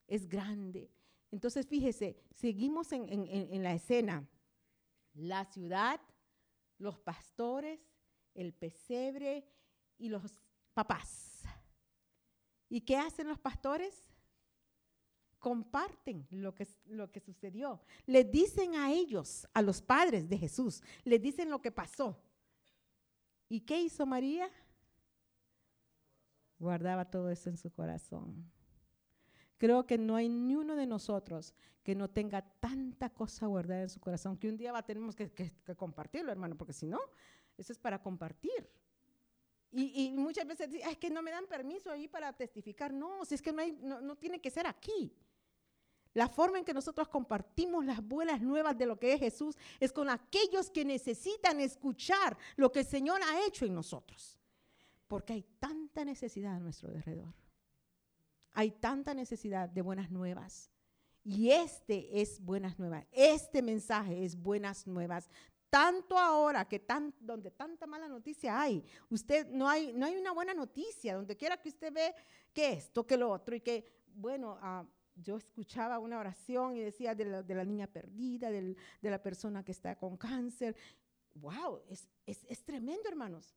[0.08, 0.90] es grande.
[1.30, 4.28] Entonces, fíjese, seguimos en, la escena.
[5.14, 6.02] La ciudad,
[6.80, 7.80] los pastores,
[8.34, 9.46] el pesebre
[10.00, 10.42] y los
[10.74, 11.44] papás.
[12.70, 14.11] ¿Y qué hacen los pastores?
[15.42, 17.82] Comparten lo que, lo que sucedió.
[18.06, 22.18] Le dicen a ellos, a los padres de Jesús, les dicen lo que pasó.
[23.50, 24.50] ¿Y qué hizo María?
[26.58, 28.50] Guardaba todo eso en su corazón.
[29.58, 31.54] Creo que no hay ni uno de nosotros
[31.84, 35.32] que no tenga tanta cosa guardada en su corazón que un día va, tenemos que,
[35.76, 37.00] compartirlo, hermano, porque si no,
[37.58, 38.70] eso es para compartir.
[39.72, 42.94] Y, muchas veces dicen, es que no me dan permiso ahí para testificar.
[42.94, 45.16] No, si es que no, hay, no, tiene que ser aquí.
[46.14, 49.94] La forma en que nosotros compartimos las buenas nuevas de lo que es Jesús es
[49.94, 54.38] con aquellos que necesitan escuchar lo que el Señor ha hecho en nosotros.
[55.08, 57.34] Porque hay tanta necesidad a nuestro alrededor.
[58.54, 60.70] Hay tanta necesidad de buenas nuevas.
[61.24, 63.06] Y este es buenas nuevas.
[63.12, 65.30] Este mensaje es buenas nuevas.
[65.70, 70.34] Tanto ahora que tan, donde tanta mala noticia hay, usted no hay, no hay una
[70.34, 71.16] buena noticia.
[71.16, 72.14] Donde quiera que usted ve
[72.54, 74.86] que esto, que lo otro, y que, bueno, ah,
[75.16, 79.96] yo escuchaba una oración y decía de la, niña perdida, de la persona que está
[79.96, 80.76] con cáncer.
[81.36, 81.82] ¡Wow!
[81.88, 83.56] Es, es, es tremendo, hermanos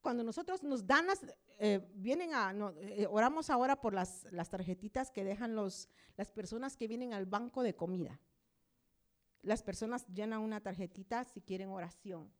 [0.00, 1.20] cuando nosotros nos dan las,
[1.58, 6.76] eh, vienen a, eh, oramos ahora por las, las tarjetitas que dejan los, las personas
[6.76, 8.18] que vienen al banco de comida.
[9.42, 12.32] Las personas llenan una tarjetita si quieren oración.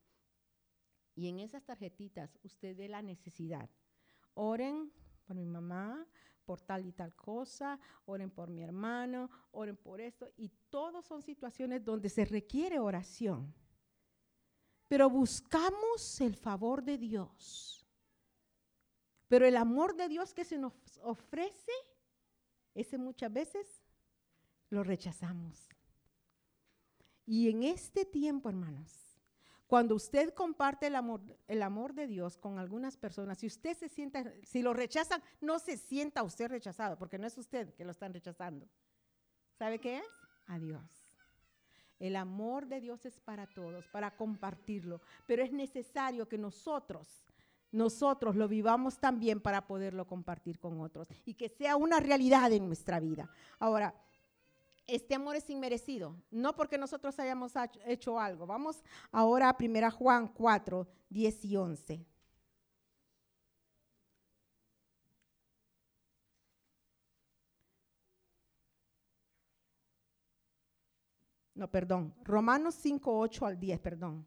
[1.15, 3.69] Y en esas tarjetitas usted ve la necesidad.
[4.33, 4.91] Oren
[5.25, 6.07] por mi mamá,
[6.45, 10.27] por tal y tal cosa, oren por mi hermano, oren por esto.
[10.37, 13.53] Y todos son situaciones donde se requiere oración
[14.91, 17.87] pero buscamos el favor de Dios.
[19.29, 21.71] Pero el amor de Dios que se nos ofrece,
[22.75, 23.85] ese muchas veces
[24.69, 25.69] lo rechazamos.
[27.25, 29.10] Y en este tiempo, hermanos,
[29.71, 34.61] cuando usted comparte el amor, de Dios con algunas personas, si usted se sienta, si
[34.61, 38.67] lo rechazan, no se sienta usted rechazado, porque no es usted que lo están rechazando.
[39.57, 40.05] ¿Sabe qué es?
[40.47, 40.83] A Dios.
[41.99, 47.23] El amor de Dios es para todos, para compartirlo, pero es necesario que nosotros,
[47.71, 52.67] nosotros lo vivamos también para poderlo compartir con otros y que sea una realidad en
[52.67, 53.31] nuestra vida.
[53.57, 53.95] Ahora,
[54.87, 57.53] este amor es inmerecido, no porque nosotros hayamos
[57.85, 58.45] hecho algo.
[58.45, 62.05] Vamos ahora a 1 Juan 4, 10 y 11.
[71.53, 72.13] No, perdón.
[72.23, 74.25] Romanos 5, 8 al 10, perdón.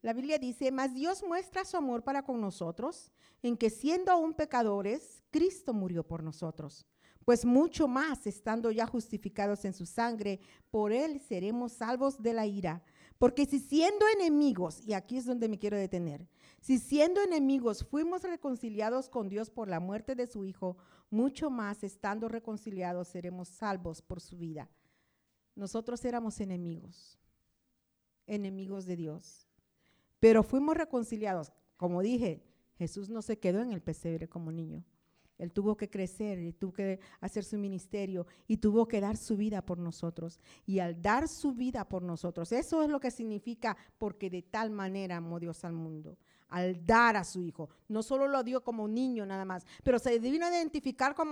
[0.00, 3.10] La Biblia dice, mas Dios muestra su amor para con nosotros,
[3.42, 6.86] en que siendo aún pecadores, Cristo murió por nosotros.
[7.24, 12.46] Pues mucho más, estando ya justificados en su sangre, por él seremos salvos de la
[12.46, 12.82] ira.
[13.18, 16.28] Porque si siendo enemigos, y aquí es donde me quiero detener,
[16.60, 20.76] si siendo enemigos fuimos reconciliados con Dios por la muerte de su Hijo,
[21.10, 24.70] mucho más estando reconciliados seremos salvos por su vida.
[25.56, 27.18] Nosotros éramos enemigos,
[28.26, 29.47] enemigos de Dios,
[30.20, 31.52] pero fuimos reconciliados.
[31.76, 32.42] Como dije,
[32.76, 34.84] Jesús no se quedó en el pesebre como niño.
[35.38, 39.36] Él tuvo que crecer y tuvo que hacer su ministerio y tuvo que dar su
[39.36, 40.40] vida por nosotros.
[40.66, 44.70] Y al dar su vida por nosotros, eso es lo que significa porque de tal
[44.70, 46.18] manera amó Dios al mundo.
[46.48, 47.68] Al dar a su hijo.
[47.88, 51.30] No solo lo dio como niño nada más, pero se vino a identificar con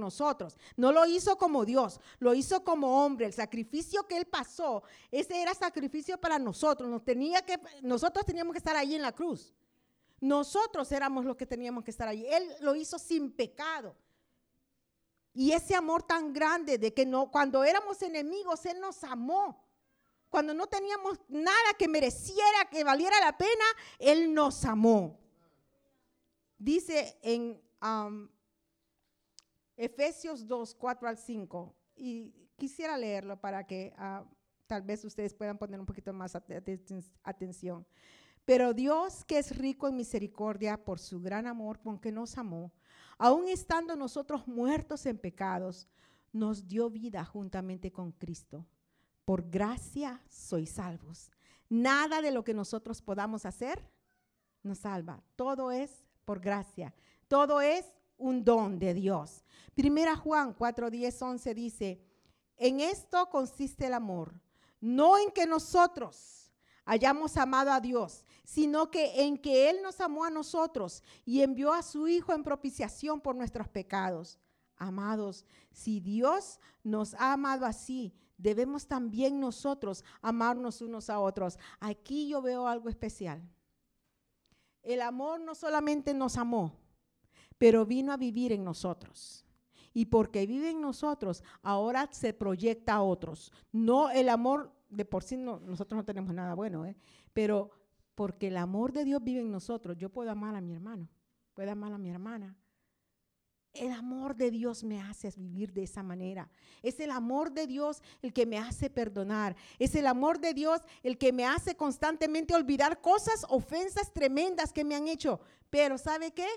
[0.00, 0.56] nosotros.
[0.76, 3.26] No lo hizo como Dios, lo hizo como hombre.
[3.26, 6.90] El sacrificio que él pasó, ese era sacrificio para nosotros.
[6.90, 9.54] Nos tenía que, nosotros teníamos que estar ahí en la cruz.
[10.20, 12.26] Nosotros éramos los que teníamos que estar allí.
[12.26, 13.94] Él lo hizo sin pecado.
[15.34, 19.65] Y ese amor tan grande de que no, cuando éramos enemigos, Él nos amó.
[20.28, 23.64] Cuando no teníamos nada que mereciera, que valiera la pena,
[23.98, 25.18] Él nos amó.
[26.58, 28.28] Dice en um,
[29.76, 34.26] Efesios 2, 4 al 5, y quisiera leerlo para que uh,
[34.66, 36.36] tal vez ustedes puedan poner un poquito más
[37.22, 37.86] atención.
[38.44, 42.72] Pero Dios, que es rico en misericordia por su gran amor con que nos amó,
[43.18, 45.88] aun estando nosotros muertos en pecados,
[46.32, 48.64] nos dio vida juntamente con Cristo.
[49.26, 51.30] Por gracia sois salvos.
[51.68, 53.82] Nada de lo que nosotros podamos hacer
[54.62, 55.20] nos salva.
[55.34, 56.94] Todo es por gracia.
[57.28, 57.84] Todo es
[58.18, 59.44] un don de Dios.
[59.74, 62.00] Primera Juan 4, 10, 11 dice,
[62.56, 64.32] en esto consiste el amor,
[64.80, 66.52] no en que nosotros
[66.84, 71.72] hayamos amado a Dios, sino que en que Él nos amó a nosotros y envió
[71.72, 74.38] a su Hijo en propiciación por nuestros pecados.
[74.76, 81.58] Amados, si Dios nos ha amado así, debemos también nosotros amarnos unos a otros.
[81.80, 83.42] Aquí yo veo algo especial.
[84.82, 86.72] El amor no solamente nos amó,
[87.58, 89.44] pero vino a vivir en nosotros.
[89.92, 93.52] Y porque vive en nosotros, ahora se proyecta a otros.
[93.72, 96.96] No el amor de por sí, nosotros no tenemos nada bueno, ¿eh?
[97.32, 97.70] pero
[98.14, 101.08] porque el amor de Dios vive en nosotros, yo puedo amar a mi hermano,
[101.54, 102.54] puedo amar a mi hermana.
[103.78, 106.50] El amor de Dios me hace vivir de esa manera.
[106.82, 109.56] Es el amor de Dios el que me hace perdonar.
[109.78, 114.84] Es el amor de Dios el que me hace constantemente olvidar cosas, ofensas tremendas que
[114.84, 115.40] me han hecho.
[115.70, 116.48] Pero ¿sabe qué?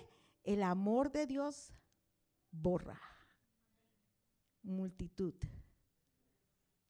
[0.43, 1.73] El amor de Dios
[2.51, 2.99] borra
[4.63, 5.33] multitud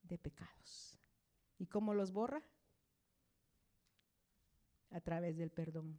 [0.02, 0.98] de pecados.
[1.58, 2.42] ¿Y cómo los borra?
[4.90, 5.98] A través del perdón.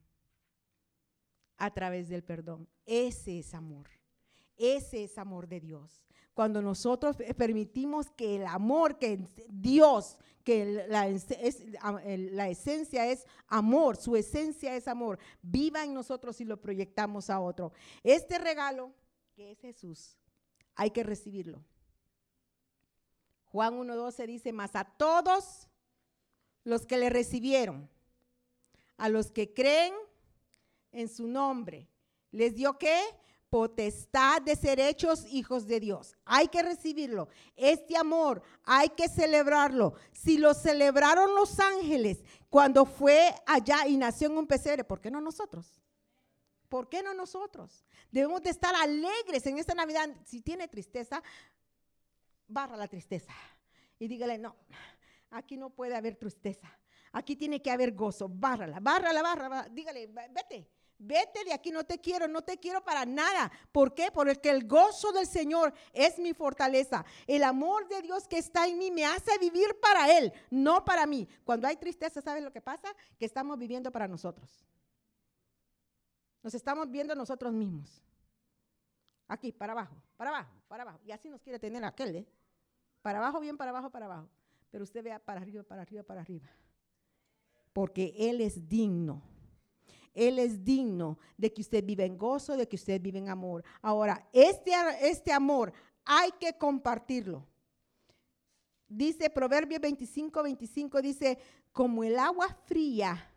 [1.57, 2.67] A través del perdón.
[2.85, 3.87] Ese es amor.
[4.61, 6.03] Ese es amor de Dios.
[6.35, 11.07] Cuando nosotros permitimos que el amor que Dios, que la,
[12.47, 17.73] esencia es amor, su esencia es amor, viva en nosotros y lo proyectamos a otro.
[18.03, 18.93] Este regalo,
[19.33, 20.15] que es Jesús,
[20.75, 21.65] hay que recibirlo.
[23.45, 25.67] Juan 1.12 dice, más a todos
[26.63, 27.89] los que le recibieron,
[28.97, 29.93] a los que creen
[30.91, 31.88] en su nombre,
[32.31, 33.01] les dio qué?
[33.52, 36.15] Potestad de ser hechos hijos de Dios.
[36.26, 37.28] Hay que recibirlo.
[37.56, 39.94] Este amor hay que celebrarlo.
[40.14, 45.11] Si lo celebraron los ángeles cuando fue allá y nació en un pesebre, ¿por qué
[45.11, 45.82] no nosotros?
[46.69, 47.86] ¿Por qué no nosotros?
[48.10, 50.10] Debemos de estar alegres en esta Navidad.
[50.23, 51.22] Si tiene tristeza,
[52.48, 53.34] barra la tristeza
[53.99, 54.56] y dígale, no,
[55.30, 56.72] aquí no puede haber tristeza,
[57.11, 60.68] aquí tiene que haber gozo, bárrala, bárrala, bárrala, dígale, vete,
[61.02, 63.52] vete de aquí, no te quiero, no te quiero para nada.
[63.72, 64.10] ¿Por qué?
[64.14, 67.03] Porque el gozo del Señor es mi fortaleza.
[67.28, 71.06] El amor de Dios que está en mí me hace vivir para Él, no para
[71.06, 71.28] mí.
[71.44, 72.88] Cuando hay tristeza, ¿sabes lo que pasa?
[73.18, 74.65] Que estamos viviendo para nosotros.
[76.44, 78.03] Nos estamos viendo nosotros mismos.
[79.28, 80.99] Aquí, para abajo, para abajo, para abajo.
[81.06, 82.28] Y así nos quiere tener aquel, ¿eh?
[83.02, 84.30] Para abajo, bien, para abajo, para abajo.
[84.69, 86.49] Pero usted vea para arriba, para arriba, para arriba.
[87.73, 89.22] Porque Él es digno.
[90.13, 93.63] Él es digno de que usted viva en gozo, de que usted vive en amor.
[93.81, 94.71] Ahora, este,
[95.01, 95.71] este amor
[96.05, 97.47] hay que compartirlo.
[98.88, 101.39] Dice Proverbio 25, 25, dice,
[101.71, 103.33] como el agua fría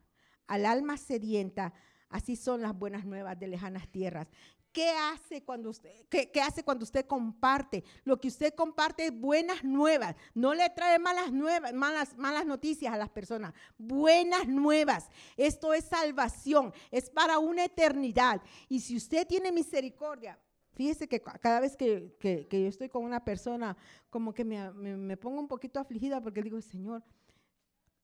[0.46, 1.72] al alma sedienta,
[2.09, 4.28] así son las buenas nuevas de lejanas tierras.
[4.74, 7.84] ¿Qué hace, cuando usted, qué, hace cuando usted comparte?
[8.02, 10.16] Lo que usted comparte es buenas nuevas.
[10.34, 13.55] No le trae malas, nuevas, malas, malas noticias a las personas.
[13.78, 15.09] Buenas nuevas.
[15.36, 16.74] Esto es salvación.
[16.90, 18.42] Es para una eternidad.
[18.68, 20.40] Y si usted tiene misericordia,
[20.72, 22.16] fíjese que cada vez que,
[22.51, 23.76] yo estoy con una persona,
[24.10, 27.05] como que me, me pongo un poquito afligida porque digo, Señor,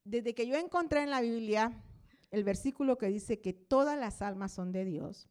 [0.04, 1.72] desde que yo encontré en la Biblia
[2.30, 5.28] el versículo que dice que todas las almas son de Dios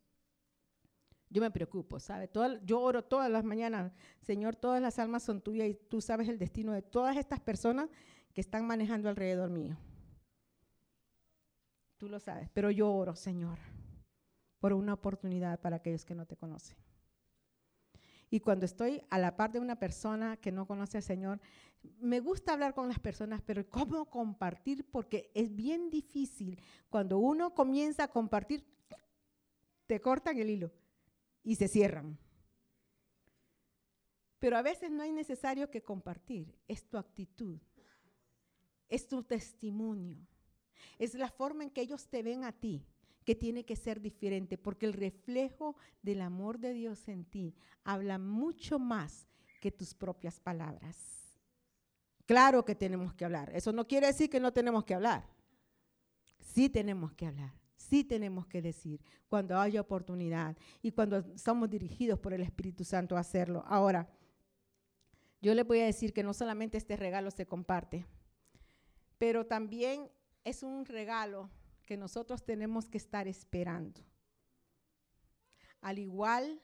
[1.29, 2.29] yo me preocupo, ¿sabe?
[2.63, 3.91] yo oro todas las mañanas,
[4.21, 7.89] Señor, todas las almas son tuyas y tú sabes el destino de todas estas personas
[8.33, 9.77] que están manejando alrededor mío.
[11.97, 13.59] Tú lo sabes, pero yo oro, Señor,
[14.59, 16.77] por una oportunidad para aquellos que no te conocen.
[18.31, 21.41] Y cuando estoy a la par de una persona que no conoce al Señor,
[21.99, 24.85] me gusta hablar con las personas, pero ¿cómo compartir?
[24.89, 26.59] Porque es bien difícil.
[26.89, 28.63] Cuando uno comienza a compartir,
[29.87, 30.71] te cortan el hilo
[31.43, 32.17] y se cierran.
[34.39, 37.59] Pero a veces no hay necesario que compartir, es tu actitud,
[38.87, 40.17] es tu testimonio,
[40.97, 42.85] es la forma en que ellos te ven a ti,
[43.25, 47.53] que tiene que ser diferente, porque el reflejo del amor de Dios en ti
[47.83, 49.27] habla mucho más
[49.59, 50.95] que tus propias palabras.
[52.25, 53.51] Claro que tenemos que hablar.
[53.55, 55.27] Eso no quiere decir que no tenemos que hablar.
[56.39, 57.53] Sí tenemos que hablar.
[57.89, 63.17] Sí tenemos que decir cuando haya oportunidad y cuando somos dirigidos por el Espíritu Santo
[63.17, 63.63] a hacerlo.
[63.65, 64.07] Ahora,
[65.41, 68.05] yo les voy a decir que no solamente este regalo se comparte,
[69.17, 70.11] pero también
[70.43, 71.49] es un regalo
[71.87, 74.01] que nosotros tenemos que estar esperando.
[75.81, 76.61] Al igual,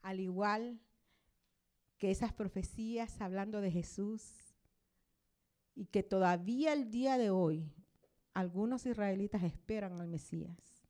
[0.00, 0.80] al igual
[1.98, 4.32] que esas profecías hablando de Jesús
[5.74, 7.70] y que todavía el día de hoy
[8.38, 10.86] algunos israelitas esperan al Mesías.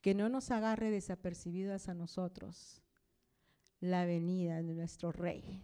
[0.00, 2.82] Que no nos agarre desapercibidas a nosotros
[3.78, 5.62] la venida de nuestro rey,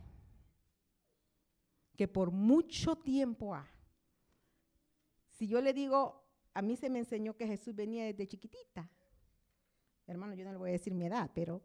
[1.96, 3.68] que por mucho tiempo ha.
[5.28, 8.88] Si yo le digo, a mí se me enseñó que Jesús venía desde chiquitita.
[10.06, 11.60] Hermano, yo no le voy a decir mi edad, pero,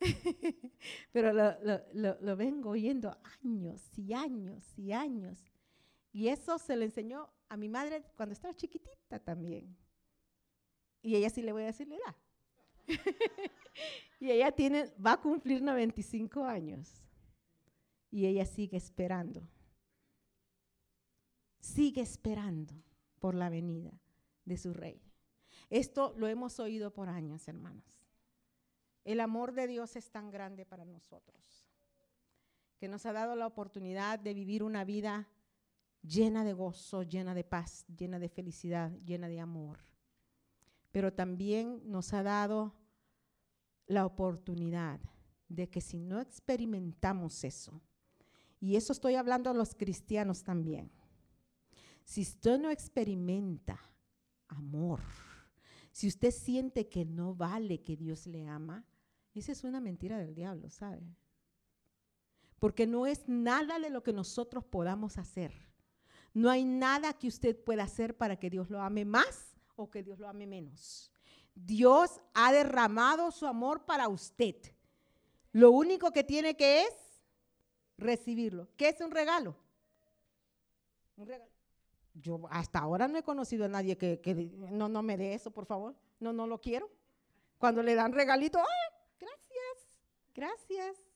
[1.12, 5.44] pero lo vengo oyendo años y años y años.
[6.12, 9.76] Y eso se le enseñó a mi madre cuando estaba chiquitita también.
[11.02, 12.16] Y ella sí le voy a decir la edad.
[14.20, 17.02] y ella tiene, va a cumplir 95 años.
[18.10, 19.46] Y ella sigue esperando.
[21.60, 22.74] Sigue esperando
[23.18, 23.92] por la venida
[24.44, 25.02] de su rey.
[25.70, 28.08] Esto lo hemos oído por años, hermanos.
[29.04, 31.66] El amor de Dios es tan grande para nosotros,
[32.78, 35.28] que nos ha dado la oportunidad de vivir una vida
[36.02, 39.78] llena de gozo, llena de paz, llena de felicidad, llena de amor.
[40.90, 42.74] Pero también nos ha dado
[43.86, 45.00] la oportunidad
[45.48, 47.80] de que si no experimentamos eso,
[48.60, 50.90] y eso estoy hablando a los cristianos también,
[52.04, 53.78] si usted no experimenta
[54.48, 55.00] amor,
[55.92, 58.84] si usted siente que no vale que Dios le ama,
[59.34, 61.02] esa es una mentira del diablo, ¿sabe?
[62.58, 65.67] Porque no es nada de lo que nosotros podamos hacer.
[66.38, 70.04] No hay nada que usted pueda hacer para que Dios lo ame más o que
[70.04, 71.10] Dios lo ame menos.
[71.52, 74.54] Dios ha derramado su amor para usted.
[75.50, 76.94] Lo único que tiene que es
[77.96, 78.68] recibirlo.
[78.76, 79.56] ¿Qué es un regalo?
[82.14, 85.66] Yo hasta ahora no he conocido a nadie que, no, no me dé eso, por
[85.66, 85.96] favor.
[86.20, 86.88] No, no lo quiero.
[87.58, 88.60] Cuando le dan regalito.
[89.18, 89.88] Gracias,
[90.36, 91.07] gracias.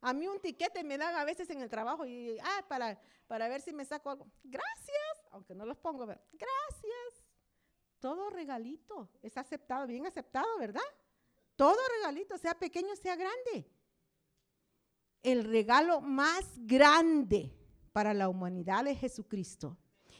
[0.00, 3.48] A mí un tiquete me dan a veces en el trabajo y, ah, para, para
[3.48, 4.26] ver si me saco algo.
[4.44, 7.24] Gracias, aunque no los pongo, gracias.
[7.98, 10.80] Todo regalito es aceptado, bien aceptado, ¿verdad?
[11.56, 13.68] Todo regalito, sea pequeño, sea grande.
[15.22, 17.52] El regalo más grande
[17.92, 19.76] para la humanidad es Jesucristo.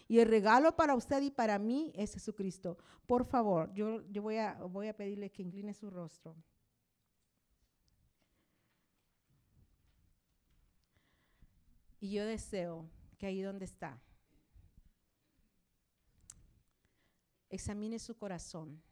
[0.08, 2.78] Y el regalo para usted y para mí es Jesucristo.
[3.06, 6.34] Por favor, yo, yo voy, a, voy a pedirle que incline su rostro.
[12.00, 12.88] Y yo deseo
[13.18, 14.00] que ahí donde está,
[17.48, 18.82] examine su corazón.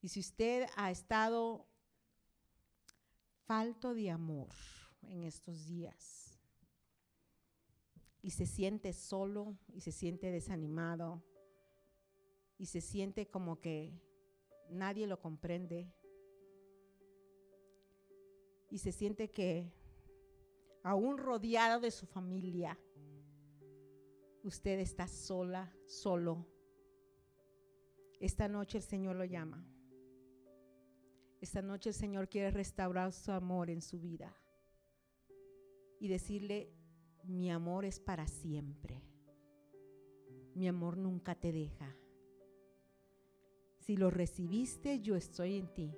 [0.00, 1.68] Y si usted ha estado
[3.46, 4.54] falto de amor
[5.02, 6.38] en estos días
[8.22, 11.22] y se siente solo y se siente desanimado
[12.58, 13.92] y se siente como que
[14.70, 15.92] nadie lo comprende
[18.70, 19.72] y se siente que
[20.82, 22.78] aún rodeado de su familia,
[24.42, 26.46] usted está sola, solo.
[28.20, 29.66] Esta noche el Señor lo llama.
[31.40, 34.36] Esta noche el Señor quiere restaurar su amor en su vida
[36.00, 36.72] y decirle,
[37.24, 39.02] mi amor es para siempre.
[40.54, 41.94] Mi amor nunca te deja.
[43.78, 45.94] Si lo recibiste, yo estoy en ti.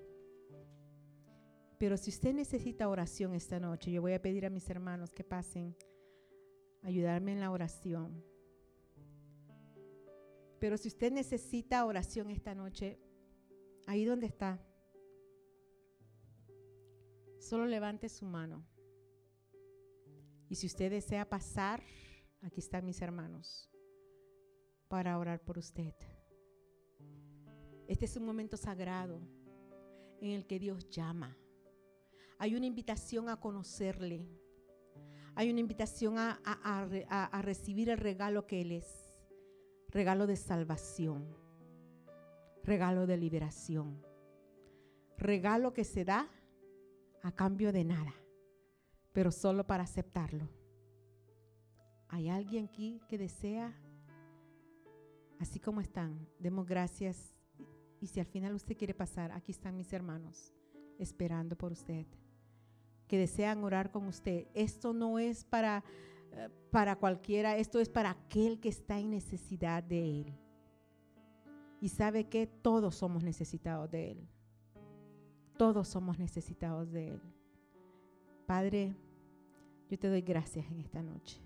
[1.81, 5.25] Pero si usted necesita oración esta noche, yo voy a pedir a mis hermanos que
[5.25, 5.75] pasen
[6.83, 8.23] a ayudarme en la oración.
[10.59, 12.99] Pero si usted necesita oración esta noche,
[13.87, 14.63] ahí donde está,
[17.39, 18.63] solo levante su mano.
[20.51, 21.83] Y si usted desea pasar,
[22.43, 23.71] aquí están mis hermanos,
[24.89, 25.95] para orar por usted.
[27.89, 29.19] Este es un momento sagrado
[30.21, 31.39] en el que Dios llama
[32.41, 34.27] hay una invitación a conocerle.
[35.35, 39.13] Hay una invitación a, recibir el regalo que Él es.
[39.91, 41.37] Regalo de salvación.
[42.65, 44.03] Regalo de liberación.
[45.19, 46.31] Regalo que se da
[47.23, 48.15] a cambio de nada,
[49.13, 50.49] pero solo para aceptarlo.
[52.09, 53.79] ¿Hay alguien aquí que desea,
[55.39, 57.35] así como están, demos gracias?
[58.01, 60.55] Y si al final usted quiere pasar, aquí están mis hermanos
[60.99, 62.07] esperando por usted,
[63.11, 64.47] que desean orar con usted.
[64.55, 65.83] Esto no es para,
[66.31, 70.39] eh, para cualquiera, esto es para aquel que está en necesidad de Él.
[71.81, 74.29] Y sabe que todos somos necesitados de Él.
[75.59, 77.23] Todos somos necesitados de Él.
[78.47, 78.95] Padre,
[79.89, 81.43] yo te doy gracias en esta noche.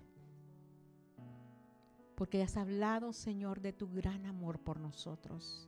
[2.13, 5.67] Porque has hablado, Señor, de tu gran amor por nosotros.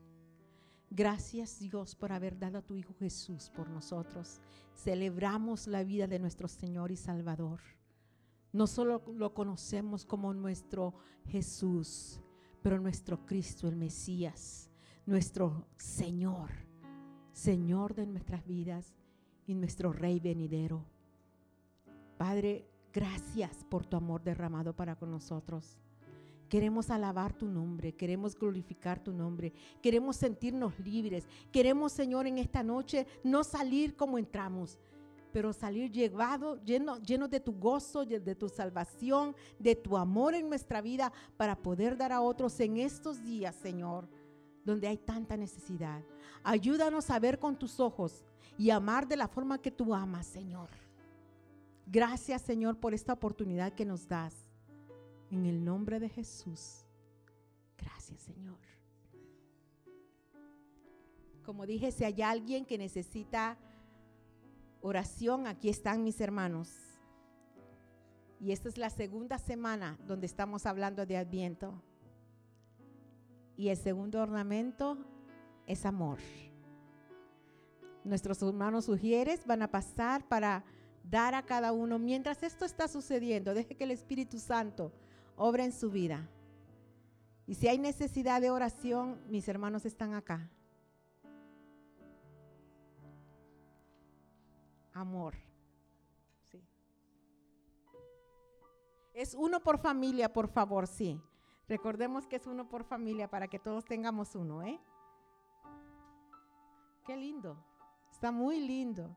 [0.89, 4.39] Gracias Dios por haber dado a tu Hijo Jesús por nosotros.
[4.73, 7.59] Celebramos la vida de nuestro Señor y Salvador.
[8.53, 10.95] No solo lo conocemos como nuestro
[11.26, 12.22] Jesús,
[12.61, 14.69] pero nuestro Cristo, el Mesías,
[15.05, 16.51] nuestro Señor,
[17.34, 18.95] Señor de nuestras vidas
[19.45, 20.85] y nuestro Rey venidero.
[22.18, 25.77] Padre, gracias por tu amor derramado para con nosotros.
[26.49, 29.52] Queremos alabar tu nombre, queremos glorificar tu nombre,
[29.82, 31.28] queremos sentirnos libres.
[31.52, 34.80] Queremos, Señor, en esta noche no salir como entramos,
[35.34, 40.48] pero salir llevado, lleno, lleno de tu gozo, de tu salvación, de tu amor en
[40.48, 44.07] nuestra vida para poder dar a otros en estos días, Señor,
[44.64, 46.02] donde hay tanta necesidad.
[46.44, 48.24] Ayúdanos a ver con tus ojos
[48.57, 50.69] y amar de la forma que tú amas, Señor.
[51.86, 54.47] Gracias, Señor, por esta oportunidad que nos das.
[55.32, 56.86] En el nombre de Jesús.
[57.78, 58.58] Gracias, Señor.
[61.44, 63.58] Como dije, si hay alguien que necesita
[64.82, 66.70] oración, aquí están mis hermanos.
[68.40, 71.82] Y esta es la segunda semana donde estamos hablando de Adviento.
[73.56, 74.98] Y el segundo ornamento
[75.66, 76.20] es amor.
[78.04, 80.64] Nuestros hermanos sugieres van a pasar para
[81.04, 81.98] dar a cada uno.
[81.98, 84.94] Mientras esto está sucediendo, deje que el Espíritu Santo
[85.38, 86.27] obra en su vida.
[87.45, 90.49] Y si hay necesidad de oración, mis hermanos están acá.
[94.91, 95.35] Amor.
[96.51, 96.61] Sí.
[99.14, 101.22] Es uno por familia, por favor, sí.
[101.69, 104.80] Recordemos que es uno por familia para que todos tengamos uno, ¿eh?
[107.05, 107.57] Qué lindo.
[108.11, 109.15] Está muy lindo.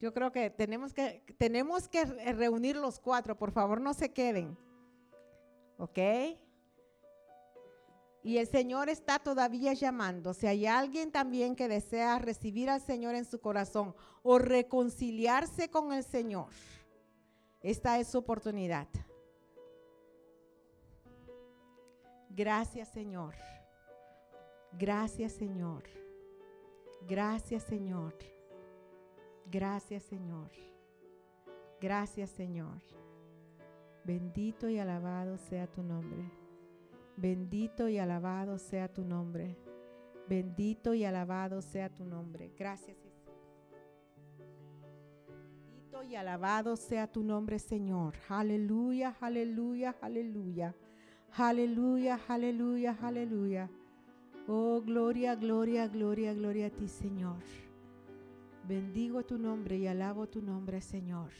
[0.00, 4.56] Yo creo que tenemos que tenemos que reunir los cuatro, por favor, no se queden.
[5.78, 5.98] ¿Ok?
[8.22, 10.34] Y el Señor está todavía llamando.
[10.34, 15.92] Si hay alguien también que desea recibir al Señor en su corazón o reconciliarse con
[15.92, 16.50] el Señor,
[17.62, 18.88] esta es su oportunidad.
[22.30, 23.34] Gracias Señor.
[24.72, 25.84] Gracias Señor.
[27.08, 28.14] Gracias Señor.
[29.46, 30.50] Gracias Señor.
[31.80, 32.97] Gracias Señor.
[34.08, 36.32] Bendito y alabado sea tu nombre.
[37.18, 39.58] Bendito y alabado sea tu nombre.
[40.26, 42.50] Bendito y alabado sea tu nombre.
[42.58, 43.34] Gracias Jesús.
[45.28, 48.14] Bendito y alabado sea tu nombre, Señor.
[48.30, 50.74] Aleluya, aleluya, aleluya.
[51.36, 53.70] Aleluya, aleluya, aleluya.
[54.46, 57.42] Oh, gloria, gloria, gloria, gloria a ti, Señor.
[58.66, 61.30] Bendigo tu nombre y alabo tu nombre, Señor.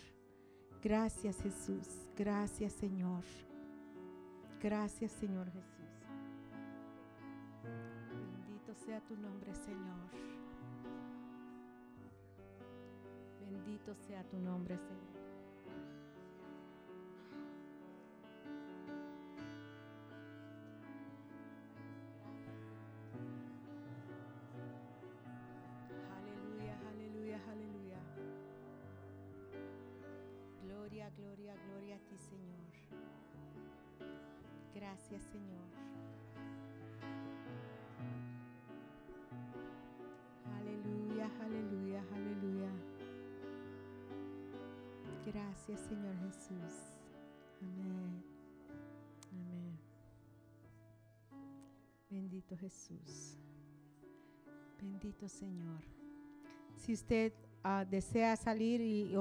[0.82, 2.07] Gracias, Jesús.
[2.18, 3.22] Gracias Señor.
[4.60, 5.86] Gracias Señor Jesús.
[8.12, 10.10] Bendito sea tu nombre Señor.
[13.38, 15.17] Bendito sea tu nombre Señor.
[34.78, 35.68] Gracias, Señor.
[40.56, 42.70] Aleluya, aleluya, aleluya.
[45.26, 46.92] Gracias, Señor Jesús.
[47.62, 48.22] Amén.
[49.32, 49.78] Amén.
[52.10, 53.36] Bendito Jesús.
[54.80, 55.82] Bendito Señor.
[56.76, 57.32] Si usted
[57.68, 59.12] uh, desea salir y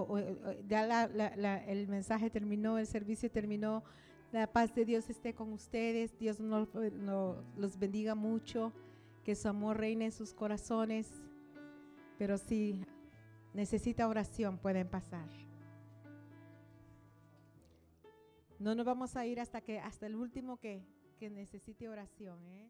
[0.68, 3.84] ya la, el mensaje terminó, el servicio terminó,
[4.32, 6.18] la paz de Dios esté con ustedes.
[6.20, 6.68] Dios nos,
[7.56, 8.74] los bendiga mucho.
[9.24, 11.10] Que su amor reine en sus corazones.
[12.18, 12.82] Pero si
[13.54, 15.28] necesita oración, pueden pasar.
[18.60, 20.82] No nos vamos a ir hasta que hasta el último que,
[21.20, 22.40] que necesite oración.
[22.48, 22.70] ¿eh?